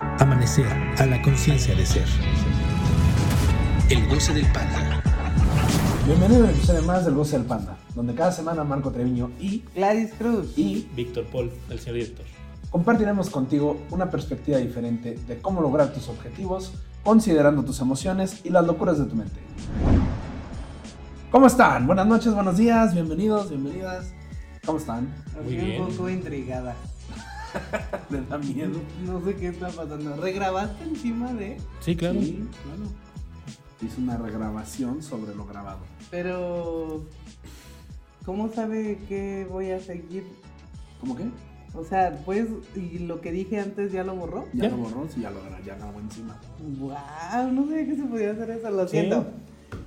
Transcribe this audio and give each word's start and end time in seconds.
Amanecer 0.00 0.66
a 0.96 1.04
la 1.04 1.20
conciencia 1.20 1.74
de 1.74 1.84
ser. 1.84 2.06
El 3.90 4.08
goce 4.08 4.32
del 4.32 4.46
panda. 4.50 5.02
Bienvenido 6.06 6.40
a 6.40 6.44
un 6.44 6.50
episodio 6.54 6.82
más 6.84 7.04
del 7.04 7.14
Goce 7.14 7.36
del 7.36 7.46
Panda, 7.46 7.76
donde 7.94 8.14
cada 8.14 8.32
semana 8.32 8.64
Marco 8.64 8.90
Treviño 8.90 9.30
y, 9.38 9.62
Gladys 9.74 10.14
Cruz. 10.14 10.56
y 10.56 10.88
Víctor 10.96 11.26
Paul, 11.26 11.50
el 11.68 11.78
señor 11.78 11.96
director. 11.96 12.24
compartiremos 12.70 13.28
contigo 13.28 13.78
una 13.90 14.10
perspectiva 14.10 14.56
diferente 14.56 15.18
de 15.28 15.38
cómo 15.38 15.60
lograr 15.60 15.92
tus 15.92 16.08
objetivos, 16.08 16.72
considerando 17.04 17.62
tus 17.62 17.78
emociones 17.80 18.40
y 18.42 18.48
las 18.48 18.66
locuras 18.66 18.98
de 18.98 19.04
tu 19.04 19.16
mente. 19.16 19.38
¿Cómo 21.30 21.46
están? 21.46 21.86
Buenas 21.86 22.06
noches, 22.06 22.32
buenos 22.32 22.56
días, 22.56 22.94
bienvenidos, 22.94 23.50
bienvenidas. 23.50 24.14
¿Cómo 24.64 24.78
están? 24.78 25.14
Muy 25.44 25.56
bien. 25.56 25.82
un 25.82 25.88
poco 25.88 26.08
intrigada. 26.08 26.74
¿Les 28.10 28.28
da 28.28 28.38
miedo? 28.38 28.80
No 29.04 29.24
sé 29.24 29.34
qué 29.36 29.48
está 29.48 29.68
pasando. 29.68 30.16
¿Regrabaste 30.16 30.84
encima 30.84 31.32
de? 31.32 31.56
Sí, 31.80 31.96
claro. 31.96 32.20
Sí, 32.20 32.44
claro. 32.64 32.90
Hice 33.82 34.00
una 34.00 34.16
regrabación 34.18 35.02
sobre 35.02 35.34
lo 35.34 35.46
grabado. 35.46 35.78
Pero. 36.10 37.04
¿Cómo 38.24 38.52
sabe 38.52 38.98
que 39.08 39.46
voy 39.50 39.70
a 39.70 39.80
seguir? 39.80 40.24
¿Cómo 41.00 41.16
qué? 41.16 41.24
O 41.72 41.84
sea, 41.84 42.20
pues, 42.24 42.46
¿y 42.76 42.98
lo 42.98 43.20
que 43.20 43.30
dije 43.32 43.58
antes 43.60 43.92
ya 43.92 44.02
lo 44.04 44.14
borró? 44.16 44.46
Ya, 44.52 44.64
Ya. 44.64 44.70
lo 44.70 44.76
borró, 44.78 45.08
sí, 45.08 45.20
ya 45.22 45.30
lo 45.30 45.40
ya 45.64 45.76
grabó 45.76 46.00
encima. 46.00 46.36
¡Wow! 46.78 47.52
No 47.52 47.66
sabía 47.66 47.86
que 47.86 47.96
se 47.96 48.02
podía 48.02 48.32
hacer 48.32 48.50
eso, 48.50 48.70
lo 48.70 48.84
Sí. 48.88 48.90
siento. 48.98 49.24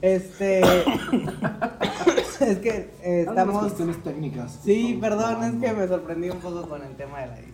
Este. 0.01 0.61
es 2.39 2.57
que 2.59 2.89
eh, 3.03 3.25
estamos. 3.27 3.59
cuestiones 3.59 4.01
técnicas. 4.01 4.59
Sí, 4.63 4.97
perdón, 4.99 5.43
es 5.43 5.53
que 5.61 5.73
me 5.77 5.87
sorprendí 5.87 6.29
un 6.29 6.39
poco 6.39 6.67
con 6.67 6.81
el 6.83 6.95
tema 6.95 7.19
de 7.21 7.27
la 7.27 7.39
edición. 7.39 7.52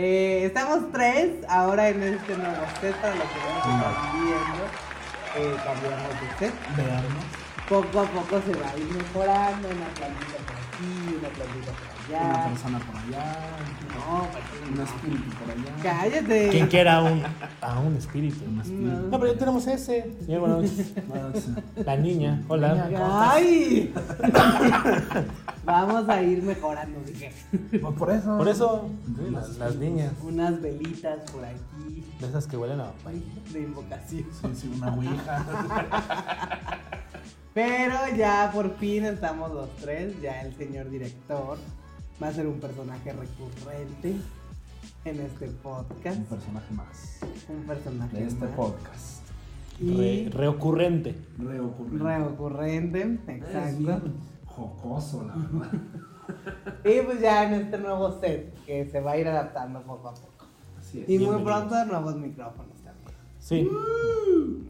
Eh, 0.00 0.44
estamos 0.44 0.92
tres 0.92 1.30
ahora 1.48 1.88
en 1.88 2.00
este 2.00 2.36
nuevo 2.36 2.62
set 2.80 2.94
para 3.00 3.16
los 3.16 3.24
que 3.24 3.40
a 3.40 3.58
estar 3.58 4.12
viendo. 4.12 4.64
Eh, 5.34 5.56
cambiamos 5.64 6.20
de 6.20 6.38
set. 6.38 6.54
Veamos. 6.76 7.24
Poco 7.68 8.00
a 8.02 8.04
poco 8.04 8.40
se 8.46 8.54
va 8.60 8.70
a 8.70 8.76
ir 8.76 8.86
mejorando. 8.92 9.66
Una 9.66 9.88
plantita 9.96 10.38
por 10.46 10.57
aquí, 10.78 11.16
una 11.18 11.28
plantita 11.28 11.72
por 11.72 12.16
Una 12.16 12.30
allá. 12.34 12.48
persona 12.48 12.78
por 12.78 12.96
allá. 12.96 13.36
No, 13.94 14.28
¿para 14.28 14.44
qué 14.44 14.70
Un 14.70 14.76
no? 14.76 14.82
espíritu 14.84 15.30
por 15.36 15.50
allá. 15.50 15.82
Cállate. 15.82 16.48
¿Quién 16.50 16.66
quiera 16.68 17.02
un, 17.02 17.22
a 17.60 17.80
un 17.80 17.96
espíritu? 17.96 18.44
Un 18.46 18.60
espíritu. 18.60 19.08
No, 19.10 19.18
pero 19.20 19.32
ya 19.32 19.38
tenemos 19.38 19.66
ese. 19.66 20.14
Señor, 20.24 20.40
buenas 20.40 20.58
noches. 20.60 21.50
La 21.84 21.96
niña. 21.96 22.42
Hola. 22.48 22.88
¡Ay! 23.32 23.92
Vamos 25.64 26.08
a 26.08 26.22
ir 26.22 26.42
mejorando, 26.42 27.00
dije. 27.04 27.32
Pues 27.80 27.94
por 27.94 28.10
eso. 28.10 28.38
Por 28.38 28.48
eso, 28.48 28.90
sí, 29.06 29.30
las, 29.30 29.56
las 29.58 29.76
niñas. 29.76 30.12
Unas 30.22 30.60
velitas 30.62 31.30
por 31.30 31.44
aquí 31.44 32.04
De 32.20 32.26
esas 32.26 32.46
que 32.46 32.56
huelen 32.56 32.80
a 32.80 32.84
papaya. 32.92 33.18
de 33.52 33.60
invocación. 33.60 34.24
Sí, 34.32 34.48
sí, 34.54 34.72
una 34.74 34.94
ouija. 34.94 35.44
Pero 37.58 38.16
ya 38.16 38.52
por 38.54 38.76
fin 38.76 39.04
estamos 39.04 39.50
los 39.52 39.68
tres, 39.78 40.14
ya 40.22 40.42
el 40.42 40.54
señor 40.54 40.88
director 40.90 41.58
va 42.22 42.28
a 42.28 42.32
ser 42.32 42.46
un 42.46 42.60
personaje 42.60 43.12
recurrente 43.12 44.14
en 45.04 45.20
este 45.20 45.48
podcast. 45.48 46.18
Un 46.18 46.24
personaje 46.26 46.74
más 46.74 47.18
Un 47.48 47.66
personaje 47.66 48.16
de 48.16 48.26
este 48.28 48.44
más. 48.44 48.54
podcast. 48.54 49.22
Y 49.80 49.96
Re- 49.96 50.30
reocurrente. 50.38 51.16
Reocurrente. 51.36 52.18
recurrente, 52.30 53.02
Es 53.26 53.28
exacto. 53.28 54.02
jocoso, 54.46 55.24
la 55.26 55.34
verdad. 55.34 55.72
Y 56.84 57.00
pues 57.06 57.20
ya 57.20 57.42
en 57.44 57.54
este 57.54 57.76
nuevo 57.78 58.20
set 58.20 58.54
que 58.66 58.86
se 58.88 59.00
va 59.00 59.12
a 59.12 59.18
ir 59.18 59.26
adaptando 59.26 59.82
poco 59.82 60.10
a 60.10 60.14
poco. 60.14 60.46
Así 60.78 61.00
es. 61.00 61.08
Y 61.08 61.18
muy 61.18 61.42
pronto 61.42 61.84
nuevos 61.86 62.14
micrófonos 62.18 62.76
también. 62.84 63.16
Sí. 63.40 63.68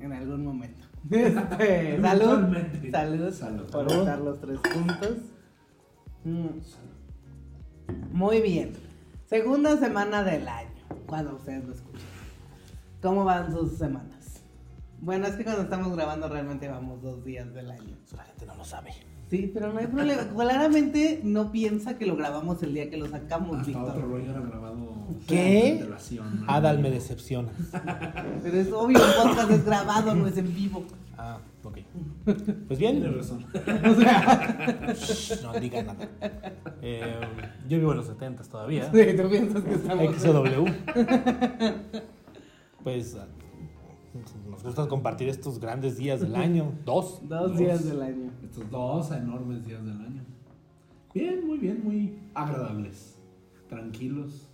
En 0.01 0.11
algún 0.11 0.43
momento. 0.47 0.88
Este, 1.11 2.01
salud. 2.01 2.57
Salud. 2.91 3.33
Salud. 3.33 3.71
Por 3.71 3.93
estar 3.93 4.19
los 4.21 4.41
tres 4.41 4.59
juntos. 4.73 5.17
Mm. 6.25 6.47
Muy 8.13 8.41
bien. 8.43 8.73
Segunda 9.27 9.77
semana 9.79 10.23
del 10.23 10.49
año, 10.49 10.69
cuando 11.07 11.37
ustedes 11.37 11.65
lo 11.65 11.75
escuchen. 11.75 12.07
¿Cómo 13.03 13.25
van 13.25 13.53
sus 13.53 13.73
semanas? 13.79 14.41
Bueno, 15.01 15.27
es 15.27 15.37
que 15.37 15.45
cuando 15.45 15.63
estamos 15.63 15.95
grabando 15.95 16.29
realmente 16.29 16.69
vamos 16.69 17.01
dos 17.03 17.25
días 17.25 17.53
del 17.55 17.71
año. 17.71 17.97
La 18.17 18.25
gente 18.25 18.47
no 18.47 18.57
lo 18.57 18.65
sabe. 18.65 18.91
Sí, 19.31 19.51
pero 19.53 19.73
no 19.73 19.79
hay 19.79 19.87
problema. 19.87 20.23
Claramente 20.35 21.21
no 21.23 21.53
piensa 21.53 21.99
que 21.99 22.07
lo 22.07 22.17
grabamos 22.17 22.63
el 22.63 22.75
día 22.75 22.91
que 22.91 22.97
lo 22.97 23.07
sacamos, 23.09 23.59
Hasta 23.59 23.79
otro 23.83 23.93
Víctor. 23.95 24.11
rollo 24.11 24.31
era 24.31 24.41
grabado. 24.41 24.89
¿Qué? 25.27 25.87
Adal 26.47 26.79
me 26.81 26.91
decepciona. 26.91 27.51
Pero 28.43 28.57
es 28.59 28.73
obvio, 28.73 28.99
un 28.99 29.29
podcast 29.29 29.51
es 29.51 29.65
grabado, 29.65 30.15
no 30.15 30.27
es 30.27 30.37
en 30.39 30.55
vivo. 30.55 30.85
Ah, 31.19 31.41
ok. 31.65 31.79
Pues 32.69 32.79
bien. 32.79 33.01
Tienes 33.01 33.17
razón. 33.17 33.45
Shh, 34.95 35.43
No 35.43 35.53
diga 35.59 35.83
nada. 35.83 36.09
Eh, 36.81 37.21
yo 37.69 37.79
vivo 37.79 37.91
en 37.91 37.99
los 37.99 38.07
70 38.07 38.45
todavía. 38.45 38.85
Sí, 38.93 39.17
tú 39.17 39.29
piensas 39.29 39.65
que 39.65 39.75
estamos. 39.75 40.17
XW. 40.17 40.65
Pues 42.85 43.17
ah, 43.17 43.27
nos 44.49 44.63
gusta 44.63 44.87
compartir 44.87 45.29
estos 45.29 45.59
grandes 45.59 45.99
días 45.99 46.21
del 46.21 46.37
año. 46.37 46.73
Dos. 46.85 47.21
Dos 47.29 47.59
días 47.59 47.85
del 47.85 48.01
año. 48.01 48.31
Estos 48.43 48.71
dos 48.71 49.11
enormes 49.11 49.67
días 49.67 49.85
del 49.85 50.01
año. 50.01 50.25
Bien, 51.13 51.45
muy 51.45 51.59
bien, 51.59 51.81
muy 51.83 52.19
agradables. 52.35 53.19
Tranquilos, 53.69 54.49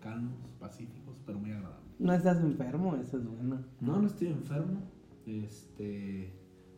calmos, 0.00 0.34
pacíficos, 0.58 1.14
pero 1.24 1.38
muy 1.38 1.52
agradables. 1.52 1.94
No 2.00 2.12
estás 2.12 2.38
enfermo, 2.40 2.96
eso 2.96 3.16
es 3.16 3.24
bueno. 3.26 3.60
No, 3.80 4.02
no 4.02 4.06
estoy 4.08 4.28
enfermo. 4.28 4.80
Este. 5.26 6.32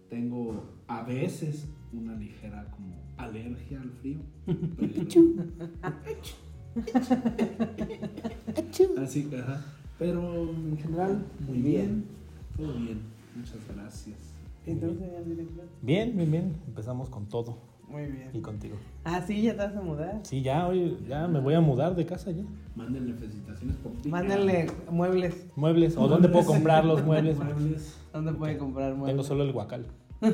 Tengo 0.08 0.62
a 0.88 1.02
veces 1.04 1.68
una 1.92 2.14
ligera 2.14 2.70
como 2.70 3.00
alergia 3.16 3.80
al 3.80 3.90
frío. 3.92 4.20
Pero, 4.44 5.02
así 9.02 9.24
que, 9.24 9.38
ajá. 9.38 9.64
Pero 9.98 10.50
en 10.50 10.76
general, 10.76 11.24
muy 11.46 11.62
bien. 11.62 12.04
Todo 12.56 12.74
bien. 12.74 13.00
Muchas 13.34 13.58
gracias. 13.74 14.18
¿Y 14.66 14.74
tú, 14.74 14.94
señor 14.94 15.24
director? 15.24 15.64
Bien, 15.80 16.16
bien, 16.16 16.30
bien. 16.30 16.56
Empezamos 16.66 17.08
con 17.08 17.26
todo. 17.26 17.71
Muy 17.92 18.06
bien. 18.06 18.30
Y 18.32 18.40
contigo. 18.40 18.76
Ah, 19.04 19.22
sí, 19.26 19.42
ya 19.42 19.52
te 19.52 19.58
vas 19.58 19.76
a 19.76 19.80
mudar. 19.82 20.20
Sí, 20.22 20.40
ya 20.42 20.66
hoy 20.66 20.96
ya 21.06 21.28
me 21.28 21.40
voy 21.40 21.52
a 21.54 21.60
mudar 21.60 21.94
de 21.94 22.06
casa 22.06 22.30
ya. 22.30 22.42
Mándenle 22.74 23.12
felicitaciones 23.14 23.76
por 23.76 23.92
ti. 24.00 24.08
Mándenle 24.08 24.66
muebles. 24.90 25.46
Muebles. 25.56 25.96
¿O 25.98 26.08
dónde 26.08 26.28
puedo 26.30 26.46
comprar 26.46 26.84
los 26.86 27.04
muebles? 27.04 27.36
Muebles. 27.36 27.98
¿Dónde 28.12 28.32
puede 28.32 28.56
comprar 28.56 28.92
Tengo 28.92 29.04
muebles? 29.04 29.26
solo 29.26 29.44
el 29.44 29.52
guacal. 29.52 29.86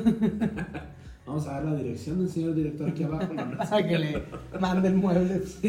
Vamos 1.25 1.45
a 1.47 1.51
dar 1.53 1.65
la 1.65 1.75
dirección 1.75 2.17
del 2.19 2.29
señor 2.29 2.55
director 2.55 2.89
aquí 2.89 3.03
abajo. 3.03 3.31
No, 3.33 3.57
Para 3.69 3.87
que 3.87 3.99
le 3.99 4.23
manden 4.59 4.95
muebles. 4.97 5.59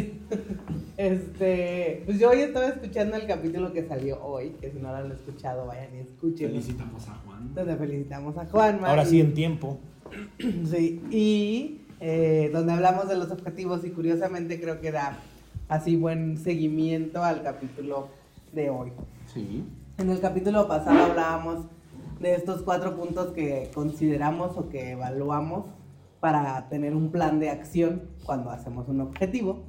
Este, 0.96 2.02
pues 2.06 2.18
yo 2.18 2.30
hoy 2.30 2.38
estaba 2.38 2.68
escuchando 2.68 3.16
el 3.16 3.26
capítulo 3.26 3.72
que 3.72 3.86
salió 3.86 4.22
hoy, 4.24 4.50
que 4.60 4.70
si 4.70 4.78
no 4.78 4.90
lo 4.90 4.96
han 4.96 5.12
escuchado, 5.12 5.66
vayan 5.66 5.94
y 5.96 5.98
escuchen. 5.98 6.48
Felicitamos 6.50 7.06
a 7.08 7.14
Juan. 7.26 7.54
Donde 7.54 7.76
felicitamos 7.76 8.38
a 8.38 8.46
Juanma. 8.46 8.88
Ahora 8.88 9.02
y- 9.02 9.06
sí 9.06 9.20
en 9.20 9.34
tiempo. 9.34 9.78
Sí, 10.70 11.00
y 11.10 11.79
eh, 12.00 12.50
donde 12.52 12.72
hablamos 12.72 13.08
de 13.08 13.16
los 13.16 13.30
objetivos 13.30 13.84
y 13.84 13.90
curiosamente 13.90 14.60
creo 14.60 14.80
que 14.80 14.90
da 14.90 15.18
así 15.68 15.96
buen 15.96 16.38
seguimiento 16.38 17.22
al 17.22 17.42
capítulo 17.42 18.08
de 18.52 18.70
hoy. 18.70 18.92
Sí. 19.32 19.64
En 19.98 20.10
el 20.10 20.18
capítulo 20.20 20.66
pasado 20.66 20.98
hablábamos 21.04 21.66
de 22.20 22.34
estos 22.34 22.62
cuatro 22.62 22.96
puntos 22.96 23.32
que 23.32 23.70
consideramos 23.74 24.56
o 24.56 24.68
que 24.68 24.92
evaluamos 24.92 25.66
para 26.20 26.68
tener 26.68 26.94
un 26.94 27.10
plan 27.10 27.40
de 27.40 27.50
acción 27.50 28.02
cuando 28.24 28.50
hacemos 28.50 28.88
un 28.88 29.00
objetivo. 29.00 29.62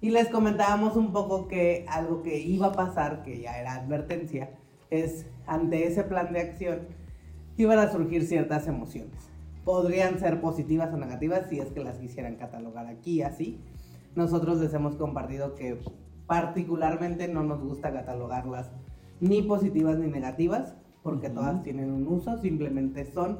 Y 0.00 0.10
les 0.10 0.28
comentábamos 0.28 0.96
un 0.96 1.12
poco 1.12 1.48
que 1.48 1.86
algo 1.88 2.22
que 2.22 2.38
iba 2.40 2.68
a 2.68 2.72
pasar, 2.72 3.22
que 3.22 3.40
ya 3.40 3.58
era 3.58 3.74
advertencia, 3.74 4.50
es 4.90 5.26
ante 5.46 5.86
ese 5.86 6.04
plan 6.04 6.32
de 6.32 6.40
acción 6.40 6.80
iban 7.56 7.78
a 7.78 7.90
surgir 7.90 8.26
ciertas 8.26 8.66
emociones. 8.66 9.31
Podrían 9.64 10.18
ser 10.18 10.40
positivas 10.40 10.92
o 10.92 10.96
negativas 10.96 11.48
si 11.48 11.60
es 11.60 11.70
que 11.72 11.84
las 11.84 11.98
quisieran 11.98 12.36
catalogar 12.36 12.86
aquí 12.86 13.22
así. 13.22 13.60
Nosotros 14.14 14.58
les 14.58 14.74
hemos 14.74 14.96
compartido 14.96 15.54
que 15.54 15.78
particularmente 16.26 17.28
no 17.28 17.42
nos 17.42 17.60
gusta 17.62 17.92
catalogarlas 17.92 18.70
ni 19.20 19.42
positivas 19.42 19.98
ni 19.98 20.08
negativas, 20.08 20.74
porque 21.02 21.28
Ujú. 21.28 21.36
todas 21.36 21.62
tienen 21.62 21.92
un 21.92 22.06
uso, 22.08 22.38
simplemente 22.38 23.04
son. 23.04 23.38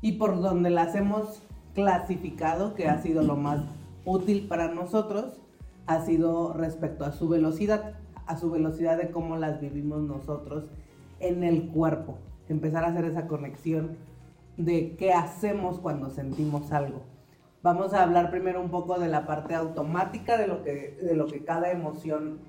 Y 0.00 0.12
por 0.12 0.40
donde 0.40 0.70
las 0.70 0.94
hemos 0.94 1.42
clasificado, 1.74 2.74
que 2.74 2.88
ha 2.88 3.02
sido 3.02 3.22
lo 3.22 3.36
más 3.36 3.64
útil 4.04 4.46
para 4.48 4.72
nosotros, 4.72 5.40
ha 5.86 6.00
sido 6.04 6.52
respecto 6.52 7.04
a 7.04 7.12
su 7.12 7.28
velocidad, 7.28 7.94
a 8.26 8.36
su 8.36 8.50
velocidad 8.50 8.96
de 8.96 9.10
cómo 9.10 9.36
las 9.36 9.60
vivimos 9.60 10.02
nosotros 10.02 10.64
en 11.18 11.42
el 11.42 11.68
cuerpo. 11.68 12.18
Empezar 12.48 12.84
a 12.84 12.88
hacer 12.88 13.04
esa 13.06 13.26
conexión 13.26 13.96
de 14.58 14.96
qué 14.96 15.12
hacemos 15.12 15.78
cuando 15.78 16.10
sentimos 16.10 16.72
algo. 16.72 17.02
Vamos 17.62 17.94
a 17.94 18.02
hablar 18.02 18.30
primero 18.30 18.60
un 18.60 18.70
poco 18.70 18.98
de 18.98 19.08
la 19.08 19.26
parte 19.26 19.54
automática 19.54 20.36
de 20.36 20.48
lo 20.48 20.62
que, 20.62 20.98
de 21.00 21.14
lo 21.14 21.26
que 21.26 21.44
cada 21.44 21.70
emoción 21.70 22.40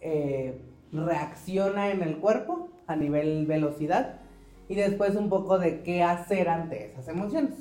eh, 0.00 0.60
reacciona 0.92 1.90
en 1.90 2.02
el 2.02 2.18
cuerpo 2.18 2.68
a 2.86 2.96
nivel 2.96 3.46
velocidad 3.46 4.20
y 4.68 4.74
después 4.74 5.14
un 5.14 5.28
poco 5.28 5.58
de 5.58 5.82
qué 5.82 6.02
hacer 6.02 6.48
ante 6.48 6.92
esas 6.92 7.08
emociones. 7.08 7.54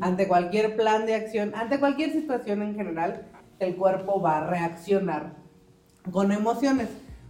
Ante 0.00 0.28
cualquier 0.28 0.76
plan 0.76 1.06
de 1.06 1.14
acción, 1.14 1.54
ante 1.54 1.80
cualquier 1.80 2.12
situación 2.12 2.60
en 2.60 2.74
general, 2.74 3.26
el 3.58 3.76
cuerpo 3.76 4.20
va 4.20 4.38
a 4.38 4.46
reaccionar 4.46 5.36
con 6.10 6.30
emociones. 6.32 6.88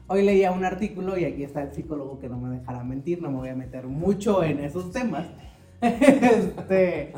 Hoy 0.09 0.25
leía 0.25 0.51
un 0.51 0.65
artículo 0.65 1.17
y 1.17 1.25
aquí 1.25 1.45
está 1.45 1.63
el 1.63 1.73
psicólogo 1.73 2.19
que 2.19 2.29
no 2.29 2.39
me 2.39 2.59
dejará 2.59 2.83
mentir, 2.83 3.23
no 3.23 3.31
me 3.31 3.39
voy 3.39 3.49
a 3.51 3.55
meter 3.55 3.87
mucho 3.87 4.43
en 4.43 4.59
esos 4.59 4.91
temas. 4.91 5.27
Este, 5.85 7.13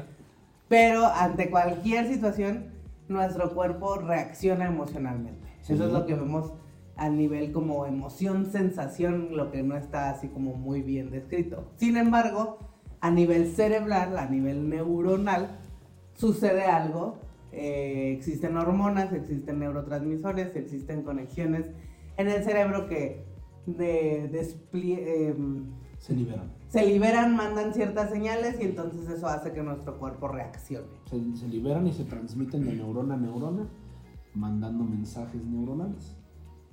pero 0.69 1.07
ante 1.07 1.51
cualquier 1.51 2.09
situación, 2.09 2.73
nuestro 3.09 3.55
cuerpo 3.55 3.97
reacciona 3.97 4.67
emocionalmente. 4.67 5.47
Eso 5.63 5.87
es 5.87 5.93
lo 5.93 6.07
que 6.07 6.15
vemos 6.15 6.53
a 6.97 7.09
nivel 7.09 7.53
como 7.53 7.87
emoción, 7.87 8.47
sensación, 8.47 9.37
lo 9.37 9.51
que 9.51 9.63
no 9.63 9.77
está 9.77 10.11
así 10.11 10.29
como 10.29 10.55
muy 10.55 10.83
bien 10.83 11.11
descrito. 11.11 11.71
Sin 11.77 11.97
embargo, 11.97 12.59
a 13.01 13.11
nivel 13.11 13.53
cerebral, 13.53 14.17
a 14.19 14.27
nivel 14.27 14.69
neuronal, 14.69 15.59
sucede 16.15 16.65
algo. 16.65 17.19
Eh, 17.53 18.13
existen 18.17 18.57
hormonas, 18.57 19.13
existen 19.13 19.61
neurotransmisores, 19.61 20.57
existen 20.57 21.03
conexiones 21.03 21.67
en 22.17 22.29
el 22.29 22.43
cerebro 22.45 22.89
que 22.89 23.25
de, 23.67 24.25
em, 24.83 25.67
se 26.07 26.15
liberan. 26.15 26.53
Se 26.69 26.87
liberan, 26.87 27.35
mandan 27.35 27.75
ciertas 27.75 28.11
señales 28.11 28.61
y 28.61 28.65
entonces 28.65 29.09
eso 29.09 29.27
hace 29.27 29.53
que 29.53 29.61
nuestro 29.61 29.99
cuerpo 29.99 30.29
reaccione. 30.29 30.87
Se, 31.11 31.37
se 31.37 31.49
liberan 31.49 31.85
y 31.89 31.93
se 31.93 32.05
transmiten 32.05 32.65
de 32.65 32.75
neurona 32.75 33.15
a 33.15 33.17
neurona, 33.17 33.67
mandando 34.35 34.85
mensajes 34.85 35.45
neuronales 35.45 36.17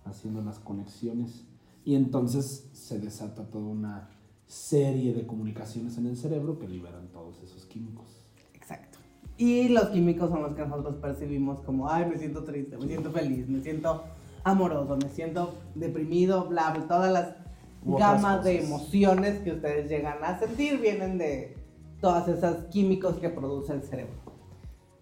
haciendo 0.06 0.42
las 0.42 0.60
conexiones 0.60 1.46
y 1.84 1.96
entonces 1.96 2.70
se 2.74 3.00
desata 3.00 3.50
toda 3.50 3.66
una 3.66 4.10
serie 4.46 5.14
de 5.16 5.26
comunicaciones 5.26 5.98
en 5.98 6.06
el 6.06 6.16
cerebro 6.16 6.60
que 6.60 6.68
liberan 6.68 7.08
todos 7.08 7.42
esos 7.42 7.66
químicos. 7.66 8.06
Exacto. 8.54 9.00
Y 9.38 9.70
los 9.70 9.86
químicos 9.90 10.30
son 10.30 10.44
los 10.44 10.54
que 10.54 10.64
nosotros 10.64 10.98
percibimos 10.98 11.62
como, 11.62 11.90
ay, 11.90 12.06
me 12.06 12.20
siento 12.20 12.44
triste, 12.44 12.78
me 12.78 12.86
siento 12.86 13.10
feliz, 13.10 13.50
me 13.50 13.62
siento 13.62 14.04
amoroso, 14.44 14.96
me 14.96 15.10
siento 15.10 15.56
deprimido, 15.74 16.48
bla, 16.50 16.72
bla, 16.72 16.88
todas 16.88 17.12
las 17.12 17.43
gamas 17.86 18.44
de 18.44 18.64
emociones 18.64 19.40
que 19.40 19.52
ustedes 19.52 19.90
llegan 19.90 20.24
a 20.24 20.40
sentir 20.40 20.80
vienen 20.80 21.18
de 21.18 21.56
todas 22.02 22.28
esas 22.28 22.66
químicos 22.66 23.18
que 23.18 23.30
produce 23.30 23.74
el 23.74 23.84
cerebro. 23.84 24.14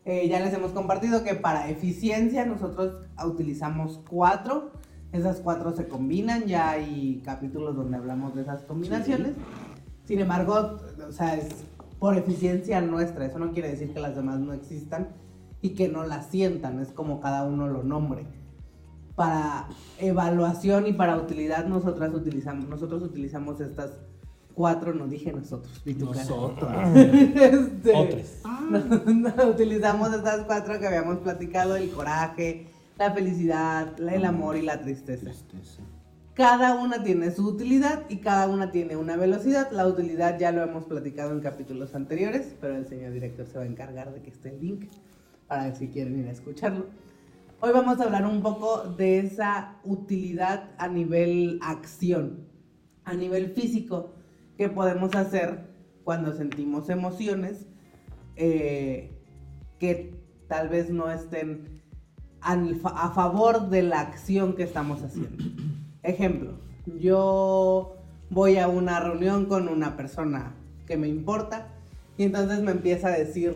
Eh, 0.05 0.27
ya 0.27 0.39
les 0.39 0.53
hemos 0.53 0.71
compartido 0.71 1.23
que 1.23 1.35
para 1.35 1.69
eficiencia 1.69 2.45
nosotros 2.45 3.07
utilizamos 3.23 4.01
cuatro 4.09 4.71
esas 5.11 5.41
cuatro 5.41 5.75
se 5.75 5.87
combinan, 5.87 6.45
ya 6.45 6.71
hay 6.71 7.21
capítulos 7.25 7.75
donde 7.75 7.97
hablamos 7.97 8.33
de 8.33 8.43
esas 8.43 8.63
combinaciones. 8.63 9.33
Sin 10.05 10.19
embargo, 10.19 10.77
o 11.07 11.11
sea, 11.11 11.35
es 11.35 11.65
por 11.99 12.17
eficiencia 12.17 12.81
nuestra, 12.81 13.25
eso 13.25 13.37
no 13.37 13.51
quiere 13.51 13.69
decir 13.69 13.93
que 13.93 13.99
las 13.99 14.15
demás 14.15 14.39
no 14.39 14.53
existan 14.53 15.09
y 15.61 15.71
que 15.71 15.89
no 15.89 16.05
las 16.05 16.27
sientan, 16.27 16.79
es 16.79 16.91
como 16.91 17.19
cada 17.19 17.43
uno 17.43 17.67
lo 17.67 17.83
nombre. 17.83 18.25
Para 19.21 19.67
evaluación 19.99 20.87
y 20.87 20.93
para 20.93 21.15
utilidad 21.15 21.67
nosotras 21.67 22.11
utilizamos, 22.11 22.67
nosotros 22.67 23.03
utilizamos 23.03 23.61
estas 23.61 23.91
cuatro, 24.55 24.95
no 24.95 25.05
dije 25.07 25.31
nosotros, 25.31 25.79
nosotros. 25.85 26.71
este, 26.95 28.25
utilizamos 29.47 30.11
estas 30.11 30.43
cuatro 30.45 30.79
que 30.79 30.87
habíamos 30.87 31.19
platicado, 31.19 31.75
el 31.75 31.91
coraje, 31.91 32.65
la 32.97 33.11
felicidad, 33.11 33.93
el 33.99 34.25
amor 34.25 34.57
y 34.57 34.63
la 34.63 34.81
tristeza. 34.81 35.29
Cada 36.33 36.73
una 36.81 37.03
tiene 37.03 37.29
su 37.29 37.47
utilidad 37.47 38.05
y 38.09 38.17
cada 38.21 38.47
una 38.47 38.71
tiene 38.71 38.95
una 38.95 39.17
velocidad. 39.17 39.69
La 39.71 39.85
utilidad 39.85 40.39
ya 40.39 40.51
lo 40.51 40.63
hemos 40.63 40.85
platicado 40.85 41.31
en 41.31 41.41
capítulos 41.41 41.93
anteriores, 41.93 42.55
pero 42.59 42.75
el 42.75 42.87
señor 42.87 43.11
director 43.11 43.45
se 43.45 43.59
va 43.59 43.65
a 43.65 43.67
encargar 43.67 44.15
de 44.15 44.23
que 44.23 44.31
esté 44.31 44.49
el 44.49 44.61
link 44.61 44.89
para 45.47 45.65
ver 45.65 45.75
si 45.75 45.89
quieren 45.89 46.17
ir 46.17 46.27
a 46.27 46.31
escucharlo. 46.31 46.87
Hoy 47.63 47.73
vamos 47.73 47.99
a 47.99 48.05
hablar 48.05 48.25
un 48.25 48.41
poco 48.41 48.85
de 48.97 49.19
esa 49.19 49.75
utilidad 49.83 50.71
a 50.79 50.87
nivel 50.87 51.59
acción, 51.61 52.47
a 53.03 53.13
nivel 53.13 53.51
físico, 53.51 54.15
que 54.57 54.67
podemos 54.67 55.13
hacer 55.13 55.67
cuando 56.03 56.33
sentimos 56.33 56.89
emociones 56.89 57.67
eh, 58.35 59.11
que 59.77 60.15
tal 60.47 60.69
vez 60.69 60.89
no 60.89 61.11
estén 61.11 61.83
a 62.41 63.11
favor 63.11 63.69
de 63.69 63.83
la 63.83 63.99
acción 63.99 64.55
que 64.55 64.63
estamos 64.63 65.03
haciendo. 65.03 65.43
Ejemplo, 66.01 66.53
yo 66.99 67.95
voy 68.31 68.57
a 68.57 68.69
una 68.69 68.99
reunión 69.01 69.45
con 69.45 69.69
una 69.69 69.95
persona 69.95 70.55
que 70.87 70.97
me 70.97 71.09
importa 71.09 71.67
y 72.17 72.23
entonces 72.23 72.61
me 72.61 72.71
empieza 72.71 73.09
a 73.09 73.11
decir 73.11 73.55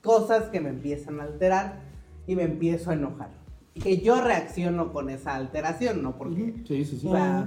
cosas 0.00 0.44
que 0.44 0.62
me 0.62 0.70
empiezan 0.70 1.20
a 1.20 1.24
alterar 1.24 1.80
y 2.26 2.34
me 2.34 2.44
empiezo 2.44 2.90
a 2.90 2.94
enojar. 2.94 3.41
Que 3.74 3.98
yo 3.98 4.20
reacciono 4.20 4.92
con 4.92 5.08
esa 5.08 5.34
alteración, 5.34 6.02
no 6.02 6.18
porque, 6.18 6.62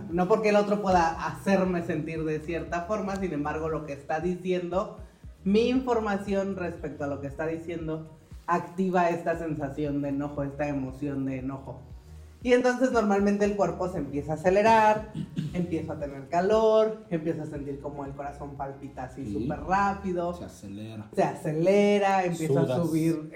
no 0.10 0.28
porque 0.28 0.50
el 0.50 0.56
otro 0.56 0.82
pueda 0.82 1.28
hacerme 1.28 1.84
sentir 1.84 2.24
de 2.24 2.40
cierta 2.40 2.82
forma, 2.82 3.16
sin 3.18 3.32
embargo 3.34 3.70
lo 3.70 3.86
que 3.86 3.94
está 3.94 4.20
diciendo, 4.20 4.98
mi 5.44 5.70
información 5.70 6.56
respecto 6.56 7.04
a 7.04 7.08
lo 7.08 7.22
que 7.22 7.28
está 7.28 7.46
diciendo 7.46 8.18
activa 8.48 9.10
esta 9.10 9.38
sensación 9.38 10.02
de 10.02 10.10
enojo, 10.10 10.44
esta 10.44 10.68
emoción 10.68 11.26
de 11.26 11.40
enojo. 11.40 11.82
Y 12.46 12.54
entonces 12.54 12.92
normalmente 12.92 13.44
el 13.44 13.56
cuerpo 13.56 13.90
se 13.90 13.98
empieza 13.98 14.34
a 14.34 14.36
acelerar, 14.36 15.12
empieza 15.54 15.94
a 15.94 16.00
tener 16.00 16.30
calor, 16.30 17.04
empieza 17.10 17.42
a 17.42 17.46
sentir 17.48 17.80
como 17.80 18.06
el 18.06 18.12
corazón 18.12 18.56
palpita 18.56 19.06
así 19.06 19.34
súper 19.34 19.62
rápido. 19.62 20.34
Se 20.34 20.46
acelera. 20.46 21.10
Se 21.16 21.24
acelera, 21.24 22.24
empieza 22.24 22.62
a 22.62 22.84
subir, 22.84 23.32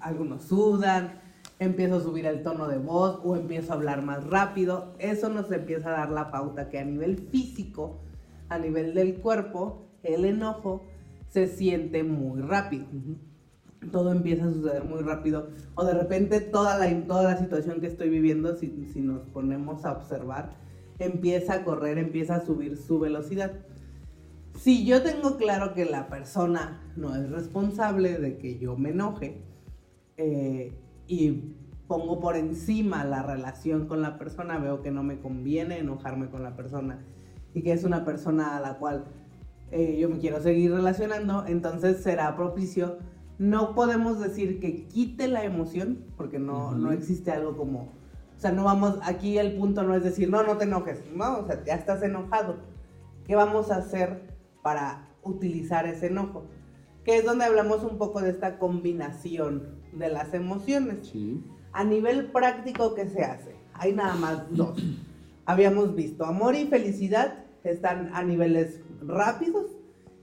algunos 0.00 0.44
sudan, 0.44 1.20
empieza 1.58 1.96
a 1.96 2.00
subir 2.00 2.26
el 2.26 2.42
tono 2.42 2.68
de 2.68 2.78
voz 2.78 3.20
o 3.24 3.36
empieza 3.36 3.72
a 3.72 3.76
hablar 3.76 4.02
más 4.02 4.24
rápido. 4.24 4.94
Eso 4.98 5.28
nos 5.28 5.50
empieza 5.50 5.88
a 5.88 5.98
dar 6.00 6.10
la 6.10 6.30
pauta 6.30 6.68
que 6.68 6.78
a 6.78 6.84
nivel 6.84 7.18
físico, 7.18 8.00
a 8.48 8.58
nivel 8.58 8.94
del 8.94 9.16
cuerpo, 9.16 9.86
el 10.02 10.24
enojo 10.24 10.82
se 11.28 11.46
siente 11.46 12.04
muy 12.04 12.40
rápido 12.40 12.86
todo 13.90 14.12
empieza 14.12 14.46
a 14.46 14.52
suceder 14.52 14.84
muy 14.84 15.00
rápido. 15.02 15.48
O 15.74 15.84
de 15.84 15.94
repente 15.94 16.40
toda 16.40 16.78
la, 16.78 17.06
toda 17.06 17.22
la 17.24 17.36
situación 17.36 17.80
que 17.80 17.86
estoy 17.86 18.08
viviendo, 18.08 18.56
si, 18.56 18.68
nos 18.96 19.22
ponemos 19.28 19.84
a 19.84 19.92
observar, 19.92 20.56
empieza 20.98 21.54
a 21.54 21.64
correr, 21.64 21.98
empieza 21.98 22.36
a 22.36 22.40
subir 22.44 22.76
su 22.76 22.98
velocidad. 22.98 23.52
Si 24.58 24.84
yo 24.86 25.02
tengo 25.02 25.36
claro 25.36 25.74
que 25.74 25.84
la 25.84 26.08
persona 26.08 26.80
no 26.96 27.14
es 27.16 27.28
responsable 27.30 28.18
de 28.18 28.38
que 28.38 28.58
yo 28.58 28.76
me 28.76 28.90
enoje 28.90 29.42
eh, 30.16 30.72
y 31.06 31.54
pongo 31.86 32.20
por 32.20 32.36
encima 32.36 33.04
la 33.04 33.22
relación 33.22 33.86
con 33.86 34.02
la 34.02 34.18
persona, 34.18 34.58
veo 34.58 34.82
que 34.82 34.90
no 34.90 35.02
me 35.02 35.20
conviene 35.20 35.78
enojarme 35.78 36.30
con 36.30 36.42
la 36.42 36.56
persona 36.56 37.04
y 37.52 37.62
que 37.62 37.72
es 37.72 37.84
una 37.84 38.04
persona 38.04 38.56
a 38.56 38.60
la 38.60 38.78
cual 38.78 39.04
eh, 39.70 39.98
yo 39.98 40.08
me 40.08 40.18
quiero 40.18 40.40
seguir 40.40 40.72
relacionando, 40.72 41.44
entonces 41.46 42.02
será 42.02 42.34
propicio 42.36 42.98
no 43.38 43.74
podemos 43.74 44.20
decir 44.20 44.60
que 44.60 44.86
quite 44.86 45.28
la 45.28 45.44
emoción, 45.44 46.04
porque 46.16 46.38
no, 46.38 46.72
no 46.72 46.92
existe 46.92 47.32
algo 47.32 47.56
como, 47.56 47.92
o 48.36 48.40
sea, 48.40 48.52
no 48.52 48.64
vamos, 48.64 48.98
aquí 49.02 49.38
el 49.38 49.56
punto 49.56 49.82
no 49.82 49.94
es 49.94 50.04
decir, 50.04 50.30
no, 50.30 50.42
no 50.42 50.56
te 50.56 50.64
enojes, 50.64 51.04
no, 51.14 51.38
o 51.38 51.46
sea, 51.46 51.62
ya 51.64 51.74
estás 51.74 52.02
enojado. 52.02 52.56
¿Qué 53.26 53.34
vamos 53.34 53.70
a 53.70 53.76
hacer 53.76 54.36
para 54.62 55.08
utilizar 55.22 55.86
ese 55.86 56.06
enojo? 56.06 56.44
Que 57.04 57.16
es 57.16 57.24
donde 57.24 57.44
hablamos 57.44 57.82
un 57.82 57.98
poco 57.98 58.20
de 58.20 58.30
esta 58.30 58.58
combinación 58.58 59.80
de 59.96 60.08
las 60.08 60.34
emociones. 60.34 61.12
A 61.72 61.84
nivel 61.84 62.26
práctico, 62.26 62.94
¿qué 62.94 63.08
se 63.08 63.24
hace? 63.24 63.54
Hay 63.74 63.92
nada 63.92 64.14
más 64.14 64.44
dos. 64.50 64.82
Habíamos 65.46 65.94
visto 65.94 66.24
amor 66.24 66.54
y 66.54 66.66
felicidad 66.66 67.44
están 67.64 68.10
a 68.14 68.22
niveles 68.22 68.80
rápidos 69.02 69.66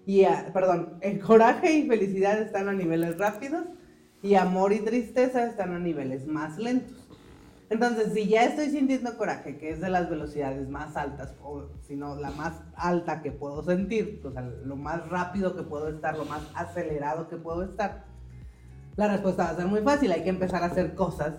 y, 0.05 0.23
perdón, 0.53 0.93
el 1.01 1.19
coraje 1.19 1.73
y 1.73 1.87
felicidad 1.87 2.39
están 2.41 2.69
a 2.69 2.73
niveles 2.73 3.17
rápidos 3.17 3.65
y 4.21 4.35
amor 4.35 4.73
y 4.73 4.79
tristeza 4.79 5.45
están 5.45 5.73
a 5.73 5.79
niveles 5.79 6.27
más 6.27 6.57
lentos. 6.57 6.97
Entonces, 7.69 8.13
si 8.13 8.27
ya 8.27 8.43
estoy 8.43 8.69
sintiendo 8.69 9.17
coraje, 9.17 9.57
que 9.57 9.69
es 9.69 9.79
de 9.79 9.89
las 9.89 10.09
velocidades 10.09 10.67
más 10.67 10.97
altas, 10.97 11.33
o 11.41 11.69
si 11.87 11.95
no, 11.95 12.15
la 12.15 12.29
más 12.31 12.61
alta 12.75 13.21
que 13.21 13.31
puedo 13.31 13.63
sentir, 13.63 14.21
o 14.25 14.31
sea, 14.31 14.41
lo 14.41 14.75
más 14.75 15.07
rápido 15.07 15.55
que 15.55 15.63
puedo 15.63 15.87
estar, 15.87 16.17
lo 16.17 16.25
más 16.25 16.41
acelerado 16.53 17.29
que 17.29 17.37
puedo 17.37 17.63
estar, 17.63 18.10
la 19.01 19.13
respuesta 19.13 19.45
va 19.45 19.49
a 19.49 19.55
ser 19.55 19.65
muy 19.65 19.81
fácil. 19.81 20.11
Hay 20.11 20.23
que 20.23 20.29
empezar 20.29 20.61
a 20.61 20.67
hacer 20.67 20.93
cosas 20.93 21.33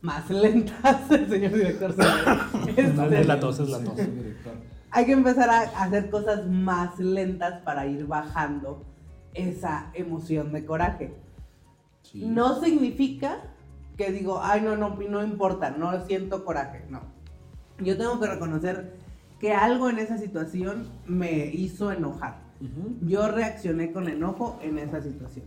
más 0.00 0.30
lentas. 0.30 1.10
El 1.10 1.28
señor 1.28 1.52
director 1.52 1.92
se 1.92 2.82
no, 2.94 3.06
es 3.06 3.26
la 3.26 3.40
tos, 3.40 3.58
es 3.58 3.68
la 3.68 3.78
tos. 3.80 3.98
hay 4.90 5.06
que 5.06 5.12
empezar 5.12 5.50
a 5.50 5.62
hacer 5.82 6.08
cosas 6.10 6.46
más 6.46 6.98
lentas 6.98 7.60
para 7.62 7.86
ir 7.86 8.06
bajando 8.06 8.84
esa 9.34 9.90
emoción 9.94 10.52
de 10.52 10.64
coraje. 10.64 11.14
No 12.14 12.60
significa 12.60 13.38
que 13.96 14.10
digo, 14.10 14.40
ay, 14.42 14.62
no, 14.62 14.76
no, 14.76 14.96
no 14.96 15.22
importa, 15.22 15.70
no 15.70 16.04
siento 16.06 16.44
coraje, 16.44 16.84
no. 16.88 17.00
yo 17.78 17.96
tengo 17.98 18.18
que 18.18 18.26
reconocer 18.26 18.94
que 19.38 19.52
algo 19.52 19.90
en 19.90 19.98
esa 19.98 20.16
situación 20.18 20.88
me 21.06 21.46
hizo 21.46 21.92
enojar. 21.92 22.38
Yo 23.00 23.28
reaccioné 23.28 23.90
con 23.92 24.08
enojo 24.08 24.58
en 24.62 24.78
esa 24.78 25.00
situación. 25.00 25.46